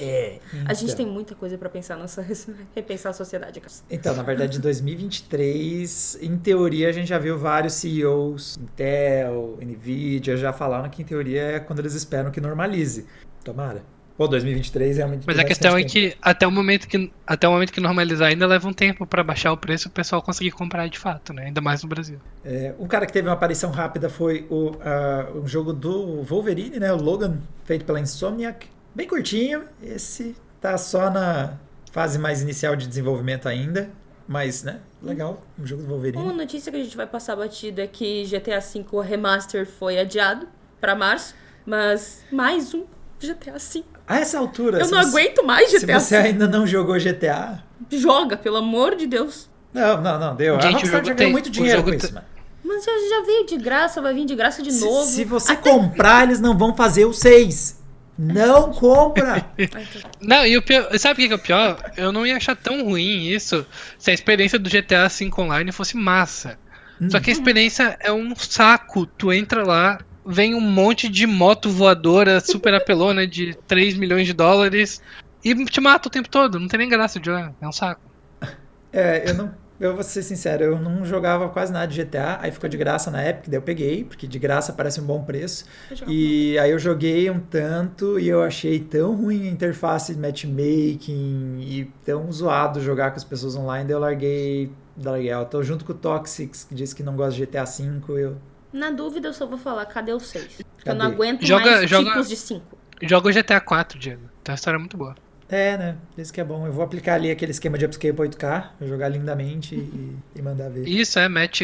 [0.00, 0.96] É, A gente então.
[1.04, 2.22] tem muita coisa pra pensar nossa
[2.76, 3.60] repensar a sociedade.
[3.90, 10.36] Então, na verdade, em 2023, em teoria, a gente já viu vários CEOs, Intel, Nvidia,
[10.36, 13.06] já falaram que em teoria é quando eles esperam que normalize.
[13.42, 13.82] Tomara.
[14.18, 15.24] Pô, 2023 realmente.
[15.24, 18.48] Mas a questão é que até o momento que até o momento que normalizar ainda
[18.48, 21.44] leva um tempo pra baixar o preço e o pessoal conseguir comprar de fato, né?
[21.44, 22.18] Ainda mais no Brasil.
[22.44, 26.80] É, um cara que teve uma aparição rápida foi o, ah, um jogo do Wolverine,
[26.80, 26.92] né?
[26.92, 28.66] O Logan, feito pela Insomniac.
[28.92, 29.62] Bem curtinho.
[29.80, 31.56] Esse tá só na
[31.92, 33.88] fase mais inicial de desenvolvimento ainda.
[34.26, 34.80] Mas, né?
[35.00, 35.40] Legal.
[35.56, 36.20] Um jogo do Wolverine.
[36.20, 40.48] Uma notícia que a gente vai passar batido é que GTA V Remaster foi adiado
[40.80, 42.84] pra março, mas mais um
[43.20, 43.84] GTA V.
[44.06, 44.78] A essa altura.
[44.80, 46.28] Eu se não você- aguento mais Se GTA você V.
[46.28, 47.62] ainda não jogou GTA.
[47.90, 49.48] Joga, pelo amor de Deus.
[49.72, 50.36] Não, não, não.
[50.36, 50.54] Deu.
[50.60, 52.26] Gente, a Rockstar já tem- ganhou muito dinheiro com isso, mano.
[52.64, 55.06] Mas já, já veio de graça, vai vir de graça de Se, novo.
[55.06, 57.78] se você comprar, eles não vão fazer o 6.
[58.18, 59.46] Não compra!
[60.20, 61.92] Não, e o pior, sabe o que que é o pior?
[61.96, 63.64] Eu não ia achar tão ruim isso
[63.98, 66.58] se a experiência do GTA V Online fosse massa.
[67.08, 69.06] Só que a experiência é um saco.
[69.06, 74.34] Tu entra lá, vem um monte de moto voadora super apelona de 3 milhões de
[74.34, 75.00] dólares
[75.42, 76.60] e te mata o tempo todo.
[76.60, 77.54] Não tem nem graça de jogar.
[77.60, 78.02] É um saco.
[78.92, 79.54] É, eu não.
[79.80, 83.12] Eu vou ser sincero, eu não jogava quase nada de GTA, aí ficou de graça
[83.12, 85.66] na Epic, daí eu peguei, porque de graça parece um bom preço.
[86.08, 91.60] E aí eu joguei um tanto e eu achei tão ruim a interface de matchmaking
[91.60, 95.32] e tão zoado jogar com as pessoas online, daí eu larguei, larguei.
[95.32, 98.36] Eu tô junto com o Toxics, que disse que não gosta de GTA V, eu
[98.72, 100.62] Na dúvida, eu só vou falar, cadê o 6?
[100.76, 102.78] Porque eu não aguento Joga- mais joga- tipos de 5.
[103.02, 104.22] Joga o GTA 4, Diego.
[104.42, 105.14] Então a história é muito boa.
[105.48, 105.96] É, né?
[106.18, 106.66] Isso que é bom.
[106.66, 110.42] Eu vou aplicar ali aquele esquema de upscale pra 8K, vou jogar lindamente e, e
[110.42, 110.86] mandar ver.
[110.86, 111.62] Isso, é, match.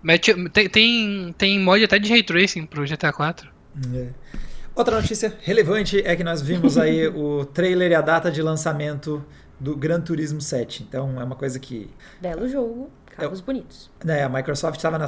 [0.00, 3.50] match tem, tem, tem mod até de ray tracing pro GTA 4.
[3.94, 4.08] É.
[4.74, 9.24] Outra notícia relevante é que nós vimos aí o trailer e a data de lançamento
[9.58, 10.84] do Gran Turismo 7.
[10.88, 12.88] Então é uma coisa que Belo jogo,
[13.18, 13.90] carros bonitos.
[14.04, 14.98] né, a Microsoft estava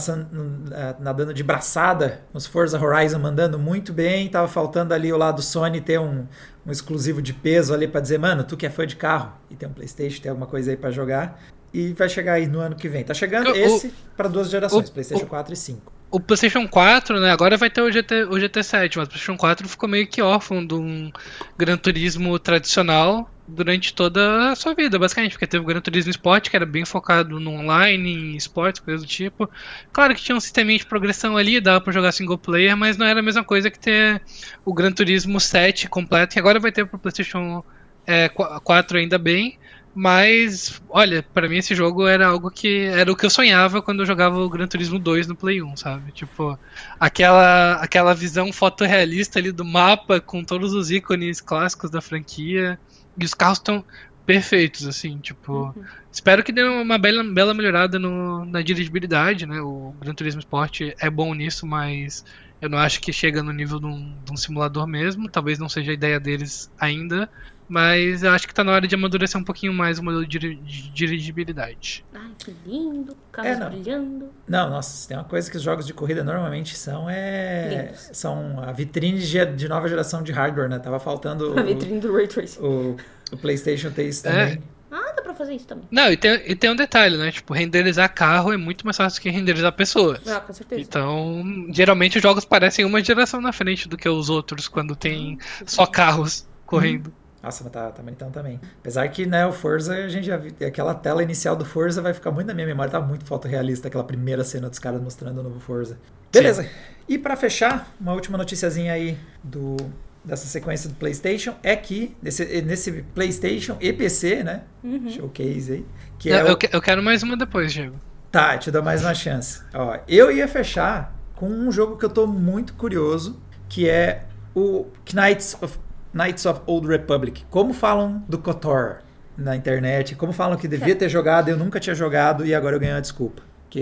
[0.99, 4.29] nadando de braçada nos Forza Horizon, mandando muito bem.
[4.29, 6.27] Tava faltando ali o lado Sony ter um,
[6.67, 9.55] um exclusivo de peso ali para dizer, mano, tu que é fã de carro e
[9.57, 11.41] tem um PlayStation, tem alguma coisa aí para jogar.
[11.73, 13.05] E vai chegar aí no ano que vem.
[13.05, 15.93] Tá chegando O- esse para duas gerações, o- PlayStation o- 4 e 5.
[16.11, 17.31] O PlayStation 4, né?
[17.31, 20.67] Agora vai ter o, GT, o GT7, mas o PlayStation 4 ficou meio que órfão
[20.67, 21.13] de um
[21.57, 26.49] Gran Turismo tradicional durante toda a sua vida, basicamente, porque teve o Gran Turismo Sport,
[26.49, 29.51] que era bem focado no online, em esportes, coisas do tipo.
[29.93, 33.07] Claro que tinha um sisteminha de progressão ali, dava pra jogar single player, mas não
[33.07, 34.23] era a mesma coisa que ter
[34.65, 37.65] o Gran Turismo 7 completo, que agora vai ter pro PlayStation
[38.07, 39.59] é, 4 ainda bem.
[39.93, 44.01] Mas, olha, pra mim esse jogo era algo que era o que eu sonhava quando
[44.01, 46.13] eu jogava o Gran Turismo 2 no Play 1, sabe?
[46.13, 46.57] Tipo,
[46.99, 52.79] aquela aquela visão fotorrealista ali do mapa com todos os ícones clássicos da franquia
[53.19, 53.85] e os carros estão
[54.27, 55.75] perfeitos assim, tipo,
[56.13, 59.61] espero que dê uma bela, bela melhorada no, na dirigibilidade, né?
[59.61, 62.25] O Gran Turismo Sport é bom nisso, mas
[62.61, 65.69] eu não acho que chega no nível de um, de um simulador mesmo, talvez não
[65.69, 67.29] seja a ideia deles ainda.
[67.73, 70.41] Mas eu acho que tá na hora de amadurecer um pouquinho mais o modelo de
[70.41, 72.05] de dirigibilidade.
[72.13, 73.71] Ai, que lindo, carros É, não.
[73.71, 74.29] brilhando.
[74.49, 78.11] Não, nossa, tem uma coisa que os jogos de corrida normalmente são é Lindos.
[78.13, 80.81] são a vitrine de, de nova geração de hardware, né?
[80.81, 82.61] Tava faltando A vitrine do Ray Tracing.
[82.61, 82.97] o,
[83.31, 84.31] o PlayStation ter isso É.
[84.47, 84.63] também.
[84.93, 85.85] Ah, dá pra fazer isso também.
[85.93, 87.31] Não, e tem, e tem um detalhe, né?
[87.31, 90.27] Tipo, renderizar carro é muito mais fácil que renderizar pessoas.
[90.27, 90.81] Ah, com certeza.
[90.83, 95.39] Então, geralmente os jogos parecem uma geração na frente do que os outros quando tem
[95.65, 97.13] só carros correndo.
[97.43, 98.61] Nossa, mas tá, tá bonitão também.
[98.81, 100.53] Apesar que, né, o Forza, a gente já viu.
[100.67, 102.91] Aquela tela inicial do Forza vai ficar muito na minha memória.
[102.93, 105.99] Tá muito fotorrealista aquela primeira cena dos caras mostrando o novo Forza.
[106.33, 106.69] Beleza.
[107.09, 109.77] E pra fechar, uma última noticiazinha aí do,
[110.23, 114.63] dessa sequência do PlayStation é que nesse, nesse PlayStation e PC, né?
[114.85, 115.09] Uhum.
[115.09, 115.87] Showcase aí.
[116.19, 117.97] Que Eu, é o, eu que- eu quero mais uma depois, Diego.
[118.31, 119.63] Tá, te dou mais uma chance.
[119.75, 124.25] Ó, eu ia fechar com um jogo que eu tô muito curioso, que é
[124.55, 125.79] o Knights of,
[126.13, 127.45] Knights of Old Republic.
[127.51, 129.03] Como falam do KOTOR
[129.37, 132.81] na internet, como falam que devia ter jogado, eu nunca tinha jogado e agora eu
[132.81, 133.43] ganhei uma desculpa.
[133.69, 133.81] Que,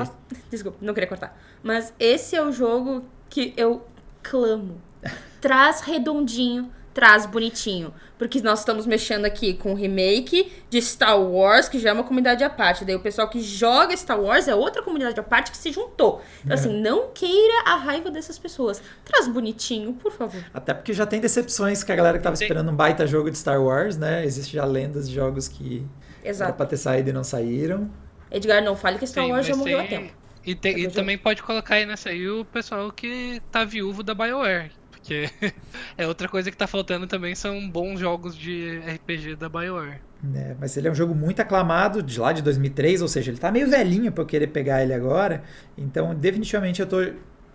[0.51, 1.37] Desculpa, não queria cortar.
[1.63, 3.87] Mas esse é o jogo que eu
[4.23, 4.81] clamo.
[5.41, 7.95] Traz redondinho, traz bonitinho.
[8.19, 12.03] Porque nós estamos mexendo aqui com o remake de Star Wars, que já é uma
[12.03, 12.85] comunidade à parte.
[12.85, 16.21] Daí o pessoal que joga Star Wars é outra comunidade à parte que se juntou.
[16.41, 16.55] Então, É.
[16.55, 18.83] assim, não queira a raiva dessas pessoas.
[19.05, 20.45] Traz bonitinho, por favor.
[20.53, 22.45] Até porque já tem decepções que a galera que tava Tem.
[22.47, 24.25] esperando um baita jogo de Star Wars, né?
[24.25, 25.87] Existe já lendas de jogos que
[26.21, 26.55] era Exato.
[26.55, 27.89] pra ter saído e não saíram.
[28.33, 30.13] Edgar, não fale que Star Sim, Wars já morreu tem- a tempo.
[30.45, 34.15] E, tem- e também pode colocar aí nessa aí o pessoal que tá viúvo da
[34.15, 34.73] BioWare.
[35.09, 35.31] Porque
[35.97, 40.01] é outra coisa que tá faltando também são bons jogos de RPG da BioWare.
[40.23, 40.55] né?
[40.61, 43.51] Mas ele é um jogo muito aclamado, de lá de 2003, ou seja, ele tá
[43.51, 45.43] meio velhinho pra eu querer pegar ele agora.
[45.79, 46.99] Então, definitivamente, eu tô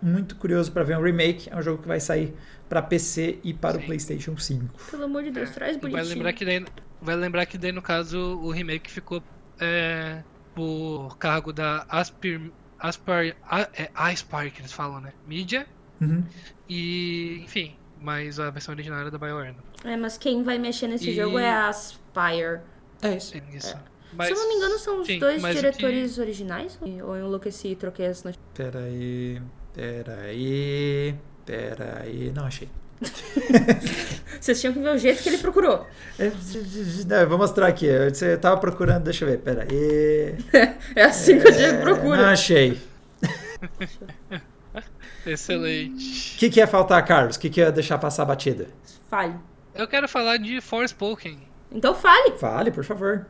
[0.02, 1.48] muito curioso pra ver um remake.
[1.48, 2.34] É um jogo que vai sair
[2.68, 3.86] pra PC e para o Sim.
[3.86, 4.90] PlayStation 5.
[4.90, 6.04] Pelo amor de Deus, traz E bonitinho.
[6.04, 6.64] vai lembrar que daí,
[7.00, 9.22] vai lembrar que daí no caso o remake ficou
[9.60, 10.24] é,
[10.56, 12.50] por cargo da Aspir,
[12.80, 15.12] Aspir, a, é Aspire que eles falam, né?
[15.24, 15.64] Mídia
[16.00, 16.24] Uhum.
[16.68, 19.54] E enfim, mas a versão original era da BioWare.
[19.84, 19.92] Né?
[19.92, 22.60] É, mas quem vai mexer nesse E- jogo é a Aspire.
[23.02, 23.32] É isso.
[23.32, 23.76] Tem isso.
[24.16, 26.78] Se eu não me engano, são os sim, dois mas diretores originais?
[27.02, 28.46] Ou eu enlouqueci e troquei as notícias?
[28.54, 29.42] Pera aí.
[29.74, 31.14] Pera aí.
[31.44, 32.32] Pera aí.
[32.34, 32.68] Não achei.
[34.40, 35.84] Vocês tinham que ver o jeito que ele procurou.
[36.18, 36.30] É,
[37.08, 37.88] Não, eu vou mostrar aqui.
[38.08, 39.38] Você tava procurando, deixa eu ver.
[39.38, 40.36] Pera aí.
[40.94, 42.22] É assim que o Diego É, procura.
[42.22, 42.80] Não achei.
[45.26, 46.34] Excelente.
[46.36, 47.36] O que, que ia faltar, Carlos?
[47.36, 48.68] O que, que ia deixar passar a batida?
[49.08, 49.34] Fale.
[49.74, 51.38] Eu quero falar de Forspoken.
[51.72, 52.38] Então fale.
[52.38, 53.26] Fale, por favor.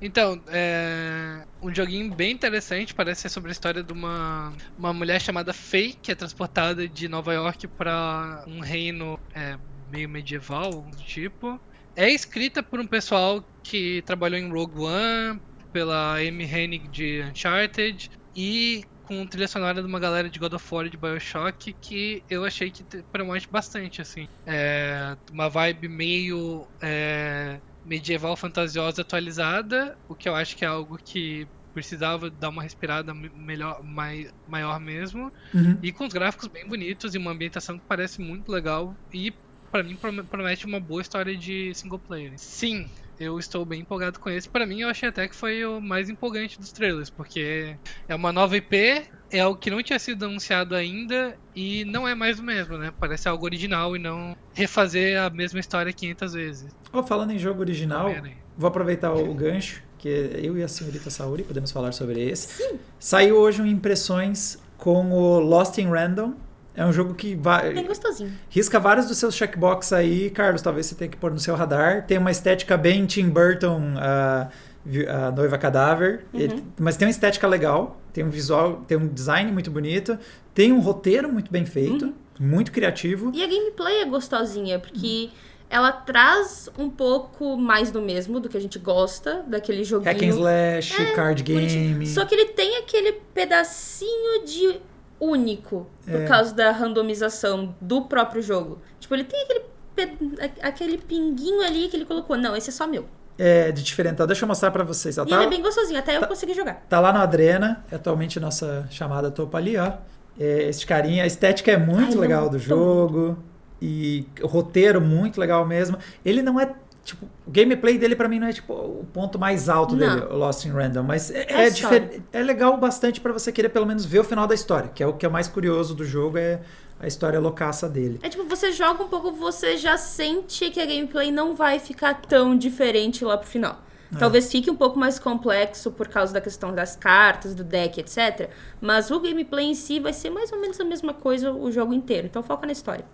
[0.00, 5.20] Então, é um joguinho bem interessante, parece ser sobre a história de uma, uma mulher
[5.20, 9.56] chamada Faye, que é transportada de Nova York para um reino é,
[9.92, 11.60] meio medieval, do tipo.
[11.94, 15.40] É escrita por um pessoal que trabalhou em Rogue One,
[15.72, 20.66] pela Amy Hennig de Uncharted e com trilha sonora de uma galera de God of
[20.74, 24.28] War e de BioShock que eu achei que te- promete bastante, assim.
[24.46, 30.96] É uma vibe meio é, medieval fantasiosa atualizada, o que eu acho que é algo
[31.04, 35.30] que precisava dar uma respirada me- melhor, mai, maior mesmo.
[35.54, 35.78] Uhum.
[35.82, 39.32] E com os gráficos bem bonitos e uma ambientação que parece muito legal e
[39.70, 42.34] pra mim prom- promete uma boa história de single player.
[42.36, 42.86] Sim,
[43.18, 44.48] eu estou bem empolgado com esse.
[44.48, 47.76] Pra mim eu achei até que foi o mais empolgante dos trailers, porque
[48.08, 52.14] é uma nova IP, é algo que não tinha sido anunciado ainda e não é
[52.14, 52.92] mais o mesmo, né?
[52.98, 56.76] Parece algo original e não refazer a mesma história 500 vezes.
[56.92, 58.36] Ó, falando em jogo original, Homem-Aranha.
[58.56, 60.08] vou aproveitar o gancho, que
[60.42, 62.78] eu e a senhorita Sauri podemos falar sobre esse.
[62.98, 66.34] Saiu hoje um impressões com o Lost in Random.
[66.74, 68.32] É um jogo que vai, Bem gostosinho.
[68.48, 70.62] risca vários dos seus checkbox aí, Carlos.
[70.62, 72.06] Talvez você tenha que pôr no seu radar.
[72.06, 74.48] Tem uma estética bem Tim Burton, a,
[74.84, 76.40] vi- a noiva cadáver, Uhum.
[76.40, 78.00] Ele- mas tem uma estética legal.
[78.12, 80.18] Tem um visual, tem um design muito bonito.
[80.54, 82.14] Tem um roteiro muito bem feito, Uhum.
[82.40, 83.30] muito criativo.
[83.34, 85.28] E a gameplay é gostosinha, porque
[85.68, 90.12] ela traz um pouco mais do mesmo, do que a gente gosta, daquele joguinho.
[90.12, 91.88] Hack and slash, card bonitinho.
[91.92, 92.06] game.
[92.06, 94.80] Só que ele tem aquele pedacinho de
[95.24, 96.26] único, por É.
[96.26, 98.78] causa da randomização do próprio jogo.
[98.98, 102.36] Tipo, ele tem aquele, aquele pinguinho ali que ele colocou.
[102.36, 103.06] Não, esse é só meu.
[103.38, 104.26] É, de diferentão.
[104.26, 105.16] Deixa eu mostrar pra vocês.
[105.18, 105.24] ó.
[105.24, 106.84] E Tá, ele é bem gostosinho, até eu consegui jogar.
[106.88, 109.92] tá lá no Adrena, é atualmente nossa chamada topa ali, ó.
[110.38, 113.38] É, esse carinha, a estética é muito Ai, legal não, do tô jogo.
[113.80, 115.98] E o roteiro muito legal mesmo.
[116.24, 116.72] Ele não é,
[117.04, 120.14] tipo, o gameplay dele pra mim não é, tipo, o ponto mais alto Não.
[120.20, 121.02] dele, Lost in Random.
[121.02, 124.24] Mas é, É é, difer- é legal bastante pra você querer pelo menos ver o
[124.24, 124.88] final da história.
[124.94, 126.60] Que é o que é mais curioso do jogo, é
[127.00, 128.20] a história loucaça dele.
[128.22, 132.14] É tipo, você joga um pouco, você já sente que a gameplay não vai ficar
[132.22, 133.82] tão diferente lá pro final.
[134.14, 134.18] É.
[134.18, 138.50] Talvez fique um pouco mais complexo por causa da questão das cartas, do deck, etc.
[138.80, 141.92] Mas o gameplay em si vai ser mais ou menos a mesma coisa o jogo
[141.94, 142.26] inteiro.
[142.26, 143.04] Então foca na história.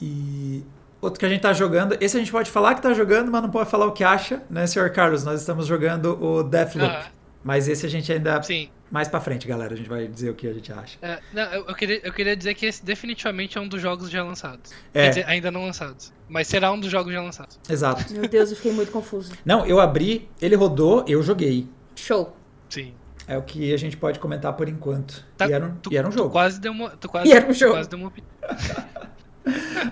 [0.00, 0.64] E
[1.00, 3.42] outro que a gente tá jogando, esse a gente pode falar que tá jogando, mas
[3.42, 5.24] não pode falar o que acha, né, senhor Carlos?
[5.24, 6.90] Nós estamos jogando o Deathloop.
[6.92, 7.06] Ah,
[7.42, 8.42] Mas esse a gente ainda.
[8.42, 8.68] sim.
[8.90, 10.98] Mais pra frente, galera, a gente vai dizer o que a gente acha.
[11.00, 14.10] É, não, eu, eu queria, eu queria dizer que esse definitivamente é um dos jogos
[14.10, 14.72] já lançados.
[14.92, 15.04] É.
[15.04, 16.12] Quer dizer, ainda não lançados.
[16.28, 17.60] Mas será um dos jogos já lançados.
[17.70, 18.12] Exato.
[18.12, 19.32] Meu Deus, eu fiquei muito confuso.
[19.44, 21.68] Não, eu abri, ele rodou, eu joguei.
[21.94, 22.36] Show.
[22.68, 22.92] Sim.
[23.28, 25.24] É o que a gente pode comentar por enquanto.
[25.36, 26.30] Tá- e, era um, Tu, e era um tu jogo.
[26.30, 26.90] quase deu uma.
[26.90, 27.74] Tu quase, E era um tu jogo.
[27.74, 28.30] quase deu uma opinião.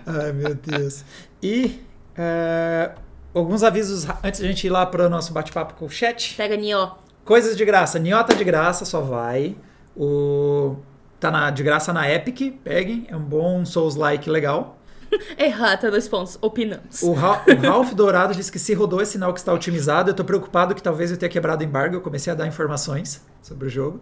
[0.07, 1.05] Ai, meu Deus.
[1.43, 1.81] E
[2.17, 2.93] é,
[3.35, 6.35] alguns avisos antes da gente ir lá para o nosso bate-papo com o chat.
[6.37, 6.93] Pega Nioh.
[7.25, 7.99] Coisas de graça.
[7.99, 9.57] Niota de graça, só vai.
[9.97, 10.77] O
[11.21, 13.07] tá na, de graça na Epic, peguem.
[13.09, 14.79] É um bom Souls-like legal.
[15.39, 16.39] Errata, dois pontos.
[16.41, 17.03] Opinamos.
[17.03, 20.11] O, Ra o Ralph Dourado disse que se rodou é sinal que está otimizado.
[20.11, 21.97] Eu tô preocupado que talvez eu tenha quebrado o embargo.
[21.97, 24.01] Eu comecei a dar informações sobre o jogo.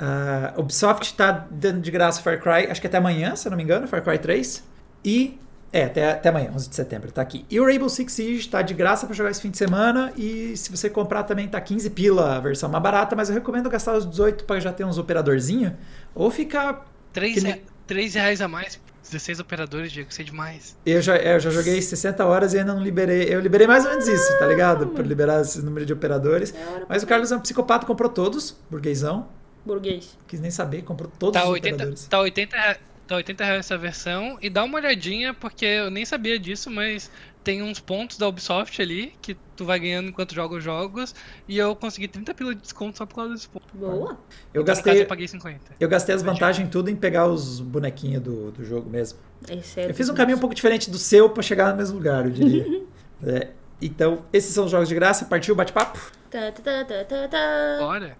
[0.00, 3.56] Uh, Ubisoft tá dando de graça Far Cry, acho que até amanhã, se eu não
[3.56, 4.64] me engano, Far Cry 3.
[5.08, 5.38] E
[5.70, 7.44] É, até, até amanhã, 11 de setembro, tá aqui.
[7.50, 10.10] E o Rainbow Six Siege tá de graça pra jogar esse fim de semana.
[10.16, 13.68] E se você comprar também tá 15 pila a versão mais barata, mas eu recomendo
[13.68, 15.76] gastar os 18 pra já ter uns operadorzinho.
[16.14, 16.86] Ou ficar.
[17.12, 20.74] 3, Que nem- 3 reais a mais, 16 operadores, Diego, isso é demais.
[20.86, 23.24] Eu já, é, eu já joguei 60 horas e ainda não liberei.
[23.28, 24.86] Eu liberei mais ou menos isso, tá ligado?
[24.88, 26.54] Pra liberar esse número de operadores.
[26.88, 29.28] Mas o Carlos é um psicopata, comprou todos, burguesão.
[29.66, 30.16] burguês.
[30.26, 32.06] Quis nem saber, comprou todos Tá os 80, operadores.
[32.08, 32.78] tá 80, rea-
[33.08, 34.38] tá 80 reais essa versão.
[34.40, 37.10] E dá uma olhadinha, porque eu nem sabia disso, mas
[37.42, 41.14] tem uns pontos da Ubisoft ali que tu vai ganhando enquanto joga os jogos.
[41.48, 43.66] E eu consegui 30 pila de desconto só por causa desse ponto.
[43.74, 44.18] Boa.
[44.52, 45.60] Eu Então, no caso, gastei, eu paguei 50.
[45.80, 49.18] eu gastei as vantagens tudo em pegar os bonequinhos do, do jogo mesmo.
[49.48, 51.96] Esse é Eu fiz um caminho um pouco diferente do seu pra chegar no mesmo
[51.96, 52.66] lugar, eu diria.
[53.20, 53.48] É,
[53.82, 55.24] então, esses são os jogos de graça.
[55.24, 55.98] Partiu o bate-papo?
[56.30, 57.76] Tá, tá, tá, tá, tá, tá.
[57.80, 58.16] Bora.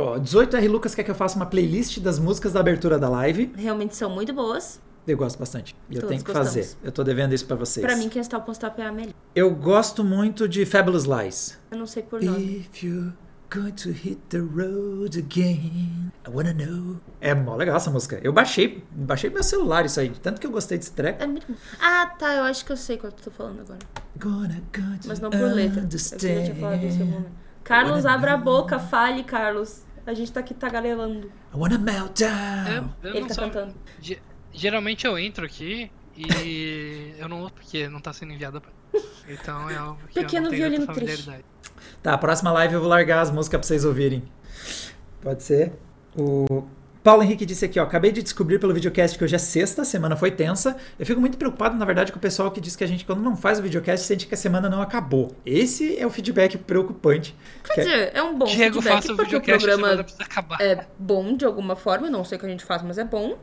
[0.00, 3.52] Ó, 18R Lucas quer que eu faça uma playlist das músicas da abertura da live.
[3.56, 4.80] Realmente são muito boas.
[5.06, 5.74] Eu gosto bastante.
[5.88, 6.48] E eu tenho que gostamos.
[6.48, 6.76] fazer.
[6.82, 7.84] Eu tô devendo isso pra vocês.
[7.84, 9.14] Pra mim, quem está o post-up é a melhor.
[9.34, 11.58] Eu gosto muito de Fabulous Lies.
[11.70, 12.66] Eu não sei por nome.
[12.72, 13.12] If you're
[13.52, 17.00] going to hit the road again, I wanna know.
[17.20, 18.20] É mó legal essa música.
[18.22, 21.22] Eu baixei, baixei meu celular isso aí, tanto que eu gostei desse treco.
[21.22, 21.46] É muito.
[21.80, 22.34] Ah, tá.
[22.34, 23.78] Eu acho que eu sei qual tu tá falando agora.
[24.16, 25.82] Gonna, gonna Mas não por letra.
[25.90, 27.50] Eu já tinha falado disso em algum momento.
[27.64, 29.82] Carlos, abra a boca, fale, Carlos.
[30.06, 31.26] A gente tá aqui tagarelando.
[31.52, 32.90] I wanna melt down.
[33.02, 33.74] eu Ele não tá sou- cantando.
[34.00, 34.20] Ge-
[34.52, 38.70] Geralmente eu entro aqui e eu não ouço porque não tá sendo enviado pra.
[39.28, 41.30] Então é algo que Pequeno eu não tenho violino triste.
[42.02, 44.22] Tá, a próxima live eu vou largar as músicas pra vocês ouvirem.
[45.22, 45.72] Pode ser?
[46.16, 46.64] O
[47.02, 49.84] Paulo Henrique disse aqui, ó, acabei de descobrir pelo videocast que hoje é sexta, a
[49.86, 50.76] semana foi tensa.
[50.98, 53.22] Eu fico muito preocupado, na verdade, com o pessoal que diz que a gente, quando
[53.22, 55.34] não faz o videocast, sente que a semana não acabou.
[55.46, 57.34] Esse é o feedback preocupante.
[57.64, 60.04] Quer Que- dizer, é um bom Diego, feedback, porque o programa
[60.60, 62.08] é bom de alguma forma.
[62.08, 63.38] Eu não sei o que a gente faz, mas é bom.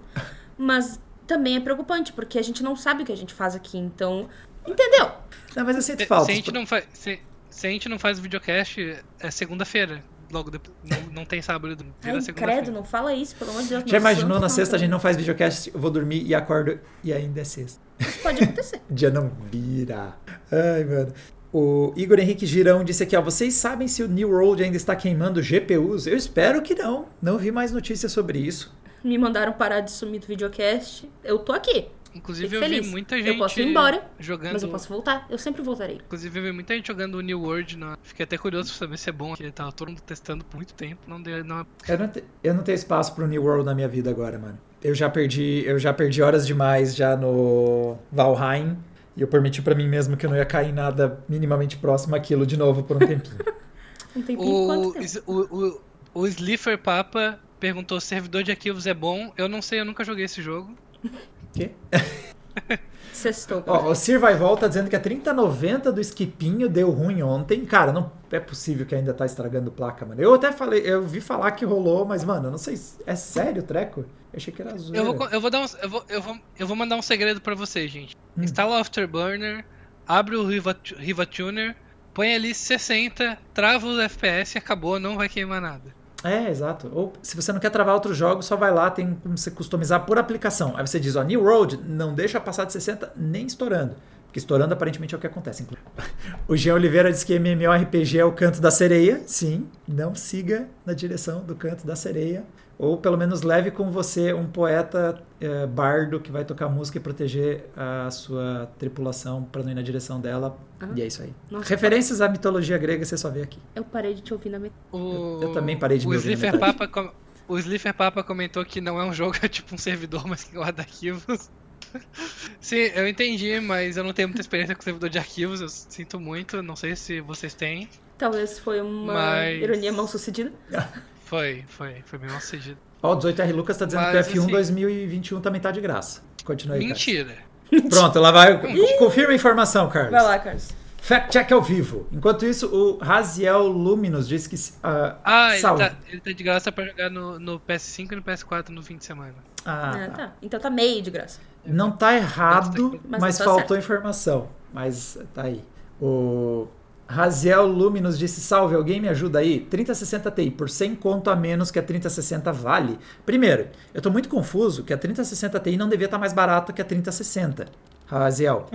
[0.55, 3.77] Mas também é preocupante, porque a gente não sabe o que a gente faz aqui.
[3.77, 4.29] Então,
[4.67, 5.11] entendeu?
[5.55, 6.25] Não, mas eu sinto falta.
[6.25, 8.77] se a gente não faz, se, se a gente não faz o videocast,
[9.19, 10.03] é segunda-feira.
[10.31, 10.75] Logo depois.
[10.83, 11.77] Não, não tem sábado.
[12.01, 13.83] Vira Ai, credo, não fala isso, pelo amor de Deus.
[13.85, 16.79] Já imaginou santo na sexta a gente não faz videocast, eu vou dormir e acordo
[17.03, 17.79] e ainda é sexta.
[17.99, 18.81] Isso pode acontecer.
[18.89, 20.15] Dia não vira.
[20.51, 21.13] Ai, mano.
[21.51, 24.95] O Igor Henrique Girão disse aqui, ó, vocês sabem se o New World ainda está
[24.95, 26.05] queimando GPUs?
[26.05, 27.05] Eu espero que não.
[27.21, 28.75] Não vi mais notícias sobre isso.
[29.03, 31.09] Me mandaram parar de sumir do videocast.
[31.23, 31.87] Eu tô aqui.
[32.17, 32.87] Inclusive eu vi feliz.
[32.89, 34.53] muita Eu gente posso ir embora, jogando.
[34.53, 35.25] Mas eu posso voltar.
[35.29, 35.95] Eu sempre voltarei.
[36.05, 37.77] Inclusive eu vi muita gente jogando o New World.
[37.77, 37.97] Na...
[38.03, 39.29] Fiquei até curioso pra saber se é bom.
[39.29, 41.01] Porque tava todo mundo testando por muito tempo.
[41.07, 41.43] Não deu.
[41.43, 41.65] Não...
[41.87, 44.57] Eu não, te- eu não tenho espaço pro New World na minha vida agora, mano.
[44.83, 48.77] Eu já perdi, eu já perdi horas demais já no Valheim.
[49.15, 52.15] E eu permiti pra mim mesmo que eu não ia cair em nada minimamente próximo
[52.15, 53.37] àquilo de novo por um tempinho.
[54.15, 55.05] Um tempinho quanto O, tempo?
[55.05, 55.81] is- o, o,
[56.21, 59.31] o Slifer Papa perguntou se servidor de arquivos é bom.
[59.37, 60.75] Eu não sei, eu nunca joguei esse jogo.
[61.53, 61.71] Quê?
[63.13, 63.63] Sextou.
[63.65, 67.65] Ó, o Survival tá dizendo que a 3090 do Skipinho deu ruim ontem.
[67.65, 70.21] Cara, não é possível que ainda tá estragando placa, mano.
[70.21, 72.77] Eu até falei, eu vi falar que rolou, mas, mano, eu não sei.
[72.77, 74.01] se- É sério o treco?
[74.01, 75.03] Eu achei que era zoeira.
[75.07, 77.41] Eu vou, eu vou dar um, eu vou, eu vou, eu vou mandar um segredo
[77.41, 78.15] pra vocês, gente.
[78.37, 78.43] Hum.
[78.43, 79.65] Instala o Afterburner,
[80.07, 81.75] abre o Riva, Riva Tuner,
[82.13, 85.95] põe ali 60, trava os FPS e acabou, não vai queimar nada.
[86.23, 86.89] É, exato.
[86.93, 90.05] Ou se você não quer travar outros jogos, só vai lá, tem como você customizar
[90.05, 90.73] por aplicação.
[90.75, 93.95] Aí você diz, ó, New Road, não deixa passar de 60 nem estourando.
[94.25, 95.65] Porque estourando aparentemente é o que acontece.
[96.47, 99.21] O Jean Oliveira diz que MMORPG é o canto da sereia.
[99.25, 102.43] Sim, não siga na direção do canto da sereia.
[102.79, 107.01] Ou pelo menos leve com você um poeta eh, bardo que vai tocar música e
[107.01, 110.55] proteger a sua tripulação para não ir na direção dela.
[110.79, 110.89] Ah.
[110.95, 111.33] E é isso aí.
[111.49, 113.59] Nossa, Referências à mitologia grega você só vê aqui.
[113.75, 114.79] Eu parei de te ouvir na metade.
[114.91, 116.77] O, Eu- eu também parei de o me ouvir na Slifer metade.
[116.77, 117.11] Papa com-
[117.47, 120.53] O Slifer Papa comentou que não é um jogo, é tipo um servidor, mas que
[120.55, 121.49] guarda arquivos.
[122.61, 126.19] Sim, eu entendi, mas eu não tenho muita experiência com servidor de arquivos, eu sinto
[126.19, 127.89] muito, não sei se vocês têm.
[128.19, 130.51] Talvez foi uma Mas- ironia mal sucedida.
[131.27, 132.77] Foi, foi, foi bem mal sucedido.
[133.03, 135.81] Ó, o 18R Lucas tá dizendo Mas, que o F1 assim- 2021 também tá de
[135.81, 136.21] graça.
[136.43, 137.35] Continua aí, Mentira.
[137.69, 137.89] Carlos.
[137.89, 138.57] Pronto, lá vai.
[138.97, 140.11] Confirma a informação, Carlos.
[140.11, 140.69] Vai lá, Carlos.
[140.99, 142.07] Fact check ao vivo.
[142.11, 144.55] Enquanto isso, o Raziel Luminous disse que.
[144.83, 145.83] ah, Ah, ele salve.
[145.83, 148.97] tá, ele tá de graça pra jogar no, no PS5 e no PS4 no fim
[148.97, 149.35] de semana.
[149.65, 150.09] Ah, Ah, tá.
[150.27, 150.33] tá.
[150.41, 151.39] Então tá meio de graça.
[151.65, 153.83] Não tá errado, Mas mas, tá faltou certo.
[153.83, 154.49] informação.
[154.73, 155.61] Mas tá aí.
[156.01, 156.67] O
[157.07, 159.59] Raziel Luminous disse: Salve, alguém me ajuda aí?
[159.61, 162.97] 3060 Ti, por 100 conto a menos que a 3060 vale.
[163.25, 166.81] Primeiro, eu tô muito confuso que a 3060 Ti não devia estar mais barata que
[166.81, 167.65] a 3060.
[168.05, 168.65] Raziel.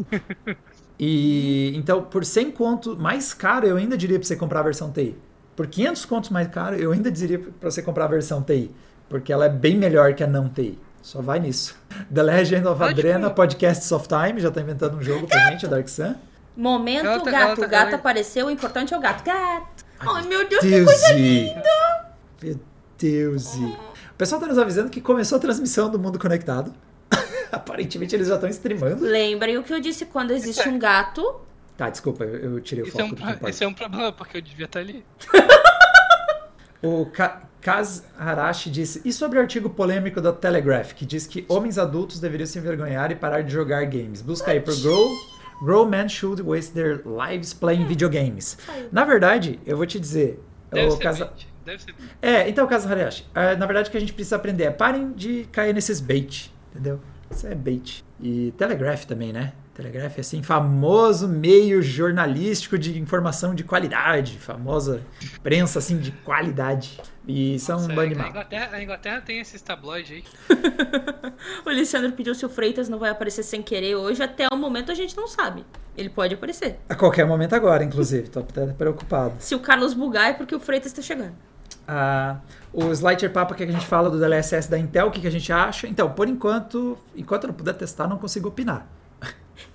[0.99, 4.91] E então, por 100 conto mais caro, eu ainda diria pra você comprar a versão
[4.91, 5.17] TI.
[5.57, 8.71] Por 500 contos mais caro, eu ainda diria pra você comprar a versão TI.
[9.09, 10.79] porque ela é bem melhor que a não TI.
[11.03, 11.75] Só vai nisso.
[12.13, 13.47] The Legend of Adrena, pôr.
[13.47, 16.15] Podcasts of Time, já tá inventando um jogo pra gente, a Dark Sun.
[16.57, 17.61] Momento tá- gato.
[17.61, 19.25] tá- o gato apareceu, o importante é o gato.
[19.25, 19.85] Gato.
[20.01, 22.07] Ai, meu Deus, que Deus, coisa e- linda.
[22.43, 22.61] Meu
[22.99, 23.55] Deus.
[23.55, 23.65] e-
[24.11, 26.73] O pessoal tá nos avisando que começou a transmissão do Mundo Conectado.
[27.51, 29.05] Aparentemente eles já estão streamando.
[29.05, 31.41] Lembrem o que eu disse quando existe um gato.
[31.77, 33.75] Tá, desculpa, eu, eu tirei o Isso é, foco um, do que isso é um
[33.75, 35.05] problema, porque eu devia estar ali.
[36.83, 41.45] O Ka Kaz Harashi disse: E sobre o artigo polêmico da Telegraph, que diz que
[41.49, 44.21] homens adultos deveriam se envergonhar e parar de jogar games?
[44.21, 45.09] Busca aí por Grow.
[45.63, 48.59] Grow men should waste their lives playing videogames.
[48.67, 48.89] Saiu.
[48.91, 50.43] Na verdade, eu vou te dizer.
[50.73, 51.49] Deve o bait.
[51.65, 51.95] Deve ser.
[52.21, 55.13] É, então, Kaz Harashi, ah, na verdade o que a gente precisa aprender é parem
[55.13, 57.01] de cair nesses bait, entendeu?
[57.31, 58.05] Isso é bait.
[58.21, 59.53] E Telegraph também, né?
[59.75, 67.01] Telegraph é assim, famoso meio jornalístico de informação de qualidade, famosa imprensa assim de qualidade.
[67.27, 68.29] E são Nossa, um a, bando de a mal.
[68.29, 70.25] Inglaterra, a Inglaterra tem esses tabloides aí.
[71.65, 74.23] O Alessandro pediu se o Freitas não vai aparecer sem querer hoje.
[74.23, 75.65] Até o momento a gente não sabe.
[75.97, 76.79] Ele pode aparecer.
[76.89, 79.35] A qualquer momento agora, inclusive, tô até preocupado.
[79.39, 81.35] Se o Carlos bugar é porque o Freitas tá chegando.
[81.87, 82.37] Ah,
[82.73, 85.31] o Slider Papa que a gente fala do DLSS da Intel, o que, que a
[85.31, 85.87] gente acha?
[85.87, 88.87] Então, por enquanto, enquanto eu não puder testar, não consigo opinar.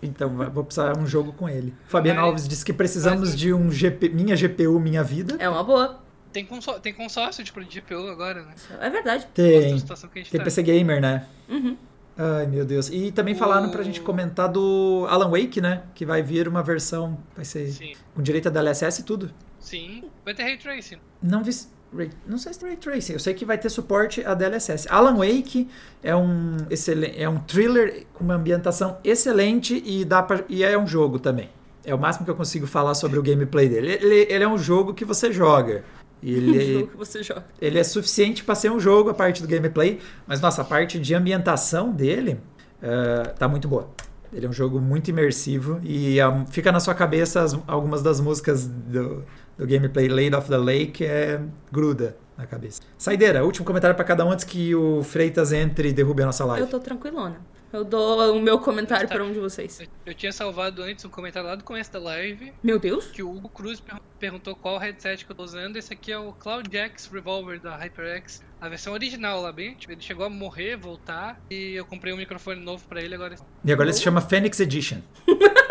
[0.02, 1.74] Então, vou precisar de um jogo com ele.
[1.88, 5.36] Fabiano Mas- Alves disse que precisamos mas- de um GP, minha GPU, minha vida.
[5.40, 6.00] É uma boa.
[6.32, 8.54] Tem, consó tem consórcio de de GPU agora, né?
[8.80, 9.26] É verdade.
[9.34, 10.44] Tem, tem tá.
[10.44, 11.26] PC Gamer, né?
[11.50, 11.76] Uhum.
[12.18, 12.90] Ai, meu Deus.
[12.90, 15.84] E também falaram pra O- gente comentar do Alan Wake, né?
[15.96, 19.32] Que vai vir uma versão, vai ser Sim, com direito a DLSS e tudo.
[19.60, 20.04] sim.
[20.26, 20.98] Vai ter Ray Tracing.
[21.22, 21.52] Não vi.
[21.96, 24.88] Ray- Não sei se tem Ray Tracing, eu sei que vai ter suporte a DLSS.
[24.90, 25.68] Alan Wake
[26.04, 30.78] é um, excelen- é um thriller com uma ambientação excelente e, dá pra, e é
[30.78, 31.50] um jogo também.
[31.86, 33.94] É o máximo que eu consigo falar sobre o gameplay dele.
[34.02, 35.84] Ele, ele é um jogo que você joga.
[36.22, 37.46] Ele, jogo que você joga.
[37.62, 40.98] ele é suficiente para ser um jogo a parte do gameplay, mas nossa, a parte
[40.98, 42.40] de ambientação dele
[42.82, 43.88] eh, tá muito boa.
[44.34, 48.20] Ele é um jogo muito imersivo e ah, fica na sua cabeça as- algumas das
[48.20, 49.24] músicas do,
[49.58, 51.42] do gameplay Laid of the Lake é
[51.72, 52.82] gruda na cabeça.
[52.98, 56.46] Saideira, último comentário para cada um antes que o Freitas entre e derrube a nossa
[56.46, 56.62] live.
[56.62, 57.42] Eu tô tranquilona.
[57.74, 59.16] Eu dou o meu comentário Tá.
[59.16, 59.82] pra um de vocês.
[59.82, 63.08] Eu, eu tinha salvado antes um comentário lá do começo da live Meu Deus.
[63.08, 65.76] que o Hugo Cruz per- perguntou qual headset que eu tô usando.
[65.76, 69.74] Esse aqui é o Cloud X Revolver da HyperX, a versão original lá bem.
[69.76, 73.36] Tipo, ele chegou a morrer, voltar e eu comprei um microfone novo pra ele agora.
[73.66, 75.00] E agora ele se chama Phoenix Edition.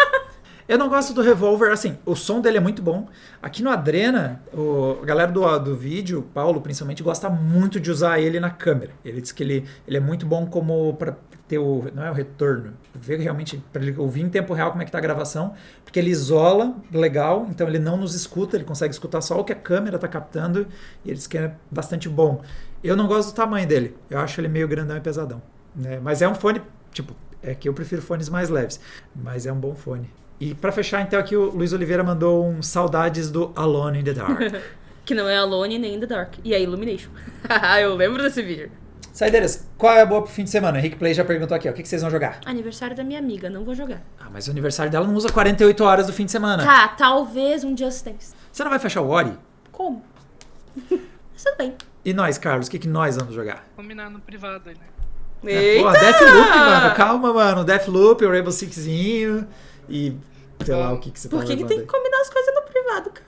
[0.69, 3.07] Eu não gosto do Revolver, assim, o som dele é muito bom.
[3.41, 7.89] Aqui no Adrena, o, a galera do, do vídeo, o Paulo principalmente, gosta muito de
[7.89, 8.91] usar ele na câmera.
[9.05, 11.85] Ele diz que ele, ele é muito bom como para ter o.
[11.95, 14.91] Não é o retorno, ver realmente, para ele ouvir em tempo real como é que
[14.91, 15.55] tá a gravação,
[15.85, 19.53] porque ele isola legal, então ele não nos escuta, ele consegue escutar só o que
[19.53, 20.67] a câmera tá captando,
[21.05, 22.43] e ele diz que é bastante bom.
[22.83, 25.41] Eu não gosto do tamanho dele, eu acho ele meio grandão e pesadão.
[25.77, 26.01] Né?
[26.03, 26.61] Mas é um fone,
[26.93, 28.81] tipo, é que eu prefiro fones mais leves,
[29.15, 30.11] mas é um bom fone.
[30.39, 34.13] E pra fechar, então, aqui o Luiz Oliveira mandou um saudades do Alone in the
[34.13, 34.41] Dark.
[35.07, 36.35] Que não é Alone nem The Dark.
[36.43, 37.11] E é Illumination.
[37.81, 38.73] eu lembro desse vídeo.
[39.13, 40.77] Saideiras, qual é a boa pro fim de semana?
[40.77, 42.41] O Henrique Play já perguntou aqui, ó, o que, que vocês vão jogar?
[42.45, 44.03] Aniversário da minha amiga, não vou jogar.
[44.21, 46.65] Ah, mas o aniversário dela não usa 48 horas do fim de semana.
[46.65, 48.35] Tá, talvez um Just Dance.
[48.51, 49.33] Você não vai fechar o Ori?
[49.71, 50.05] Como?
[50.77, 51.77] Tudo bem.
[52.05, 53.65] E nós, Carlos, o que, que nós vamos jogar?
[53.77, 55.53] Combinar no privado aí, né?
[55.53, 55.85] Eita!
[55.85, 56.95] Pô, Deathloop, mano.
[56.97, 57.65] Calma, mano.
[57.65, 59.47] Deathloop, o Rainbow Sixzinho
[59.89, 60.17] e
[60.65, 62.31] sei lá o que, que você tá Por que, que levando tem que combinar as
[62.31, 63.27] coisas no privado, cara?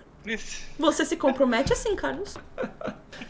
[0.78, 2.36] Você se compromete assim, Carlos.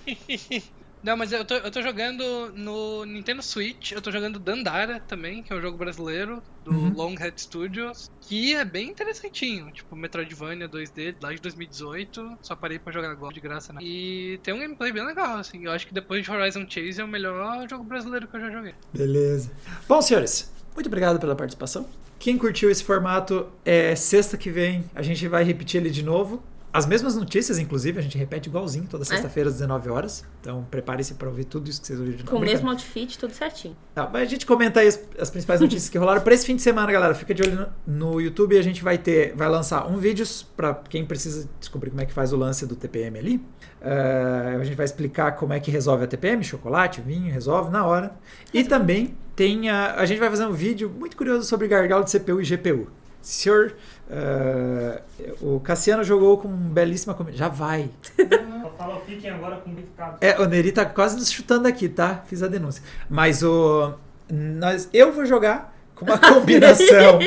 [1.01, 5.45] Não, mas eu tô, eu tô jogando no Nintendo Switch, eu tô jogando Dandara também,
[5.45, 6.93] que é um jogo brasileiro, do Uhum.
[6.93, 12.93] Longhead Studios, que é bem interessantinho, tipo Metroidvania 2D, lá de 2018, só parei pra
[12.93, 13.81] jogar agora de graça, né?
[13.81, 17.05] E tem um gameplay bem legal, assim, eu acho que depois de Horizon Chase é
[17.05, 18.75] o melhor jogo brasileiro que eu já joguei.
[18.93, 19.53] Beleza.
[19.89, 21.89] Bom, senhores, muito obrigado pela participação.
[22.19, 26.43] Quem curtiu esse formato, é sexta que vem a gente vai repetir ele de novo.
[26.71, 30.25] As mesmas notícias, inclusive, a gente repete igualzinho toda sexta-feira às 19 horas.
[30.41, 32.37] Então prepare-se para ouvir tudo isso que vocês ouviram de novo.
[32.37, 33.75] Com o mesmo outfit, tudo certinho.
[33.95, 36.55] Tá, mas a gente comenta aí as, as principais notícias que rolaram para esse fim
[36.55, 37.15] de semana, galera.
[37.15, 38.59] Fica de olho no, no YouTube.
[38.59, 42.13] A gente vai ter, vai lançar um vídeo para quem precisa descobrir como é que
[42.13, 43.45] faz o lance do TPM ali.
[43.81, 47.87] Eh, a gente vai explicar como é que resolve a TPM, chocolate, vinho, resolve na
[47.87, 48.13] hora.
[48.53, 52.11] E também tem a, a gente vai fazer um vídeo muito curioso sobre gargalo de
[52.11, 52.89] CPU e GPU.
[53.23, 53.73] Senhor,
[54.11, 55.01] eh,
[55.41, 57.37] o Cassiano jogou com belíssima comida.
[57.37, 57.89] Já vai.
[58.17, 59.77] Só fala, fiquem agora com o.
[60.21, 62.25] É, o Neri tá quase nos chutando aqui, tá?
[62.27, 62.83] Fiz a denúncia.
[63.09, 63.95] Mas o.
[64.29, 67.21] Nós, eu vou jogar com uma combinação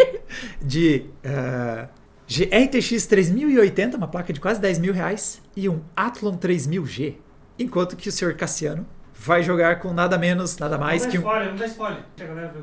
[0.62, 1.88] de uh,
[2.28, 7.16] G- RTX 3080, uma placa de quase 10 mil reais, e um Athlon 3000G.
[7.58, 8.86] Enquanto que o senhor Cassiano
[9.24, 12.00] vai jogar com nada menos, nada mais não que dá um spoiler, não dá spoiler.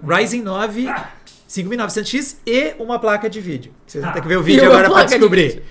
[0.05, 0.89] Ryzen 9
[1.49, 3.73] 5900X e uma placa de vídeo.
[3.87, 4.23] Vocês vão ter Ah.
[4.23, 5.63] que ver o E vídeo uma agora pra placa de descobrir.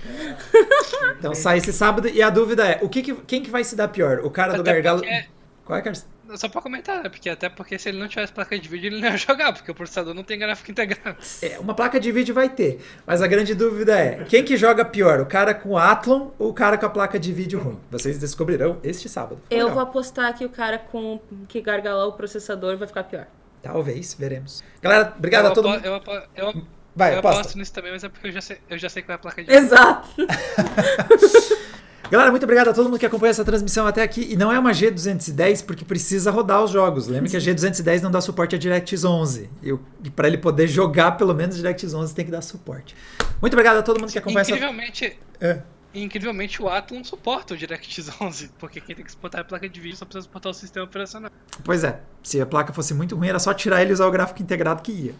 [1.18, 3.76] Então sai esse sábado e a dúvida é, o que que- quem que vai se
[3.76, 4.20] dar pior?
[4.24, 5.00] O cara do gargalo...
[5.00, 5.24] porque-
[5.64, 6.06] Qual é, Carlos?
[6.36, 7.08] Só pra comentar, né?
[7.08, 9.70] Porque até porque se ele não tivesse placa de vídeo, ele não ia jogar, porque
[9.70, 11.16] o processador não tem gráfico integrado.
[11.40, 14.84] É, uma placa de vídeo vai ter, mas a grande dúvida é, quem que joga
[14.84, 15.20] pior?
[15.20, 17.78] O cara com o Athlon ou o cara com a placa de vídeo ruim?
[17.90, 19.40] Vocês descobrirão este sábado.
[19.44, 19.74] Ficou Eu legal.
[19.74, 21.18] vou apostar que o cara com
[21.48, 23.26] que gargalou o processador vai ficar pior.
[23.62, 24.62] Talvez, veremos.
[24.82, 25.84] Galera, obrigado eu a todo mundo.
[25.84, 26.62] Eu, apo- eu,
[26.94, 29.12] Vai, eu aposto nisso também, mas é porque eu já sei, eu já sei qual
[29.12, 29.64] é a placa de vídeo.
[29.64, 30.08] Exato.
[32.10, 34.26] Galera, muito obrigado a todo mundo que acompanha essa transmissão até aqui.
[34.32, 37.06] E não é uma G210 porque precisa rodar os jogos.
[37.06, 39.50] Lembre que a G210 não dá suporte a DirectX 11.
[39.62, 42.96] E, o- e para ele poder jogar pelo menos DirectX 11 tem que dar suporte.
[43.42, 44.52] Muito obrigado a todo mundo que acompanha essa...
[44.52, 45.58] Incrivelmente, É.
[45.94, 49.78] incrivelmente o Athlon suporta o DirectX 11, porque quem tem que suportar a placa de
[49.78, 51.30] vídeo só precisa suportar o sistema operacional.
[51.62, 54.10] Pois é, se a placa fosse muito ruim, era só tirar ele e usar o
[54.10, 55.14] gráfico integrado que ia.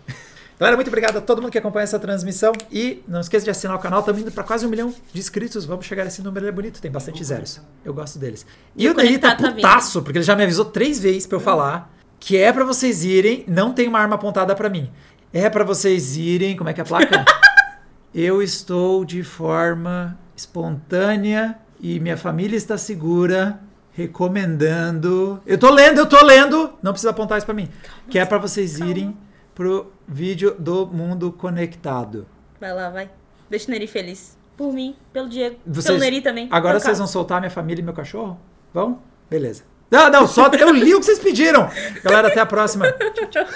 [0.59, 2.52] Galera, muito obrigado a todo mundo que acompanha essa transmissão.
[2.72, 5.64] E não esqueça de assinar o canal, estamos indo para quase um milhão de inscritos.
[5.64, 7.61] Vamos chegar a esse número, ele é bonito, tem bastante zeros.
[7.84, 8.44] Eu gosto deles.
[8.76, 11.36] E, E o Neri tá tá putaço, porque ele já me avisou três vezes pra
[11.36, 14.90] eu falar que é pra vocês irem, não tem uma arma apontada pra mim.
[15.32, 17.24] É pra vocês irem, como é que é a placa?
[18.12, 23.61] eu estou de forma espontânea e minha família está segura,
[23.92, 25.40] recomendando.
[25.46, 27.68] Eu tô lendo, eu tô lendo, não precisa apontar isso pra mim.
[28.11, 29.16] Que é pra vocês irem
[29.54, 32.26] pro vídeo do mundo conectado.
[32.61, 33.11] Vai lá, vai.
[33.50, 34.36] Deixa o Neri feliz.
[34.56, 35.56] Por mim, pelo Diego.
[35.66, 36.48] Vocês- Pelo Neri também.
[36.50, 38.40] Agora vocês vão soltar minha família e meu cachorro?
[38.74, 39.00] Vão?
[39.30, 39.62] Beleza.
[39.90, 41.68] Não, não, só eu li o que vocês pediram.
[42.02, 42.90] Galera, até a próxima.
[42.92, 43.46] Tchau, tchau.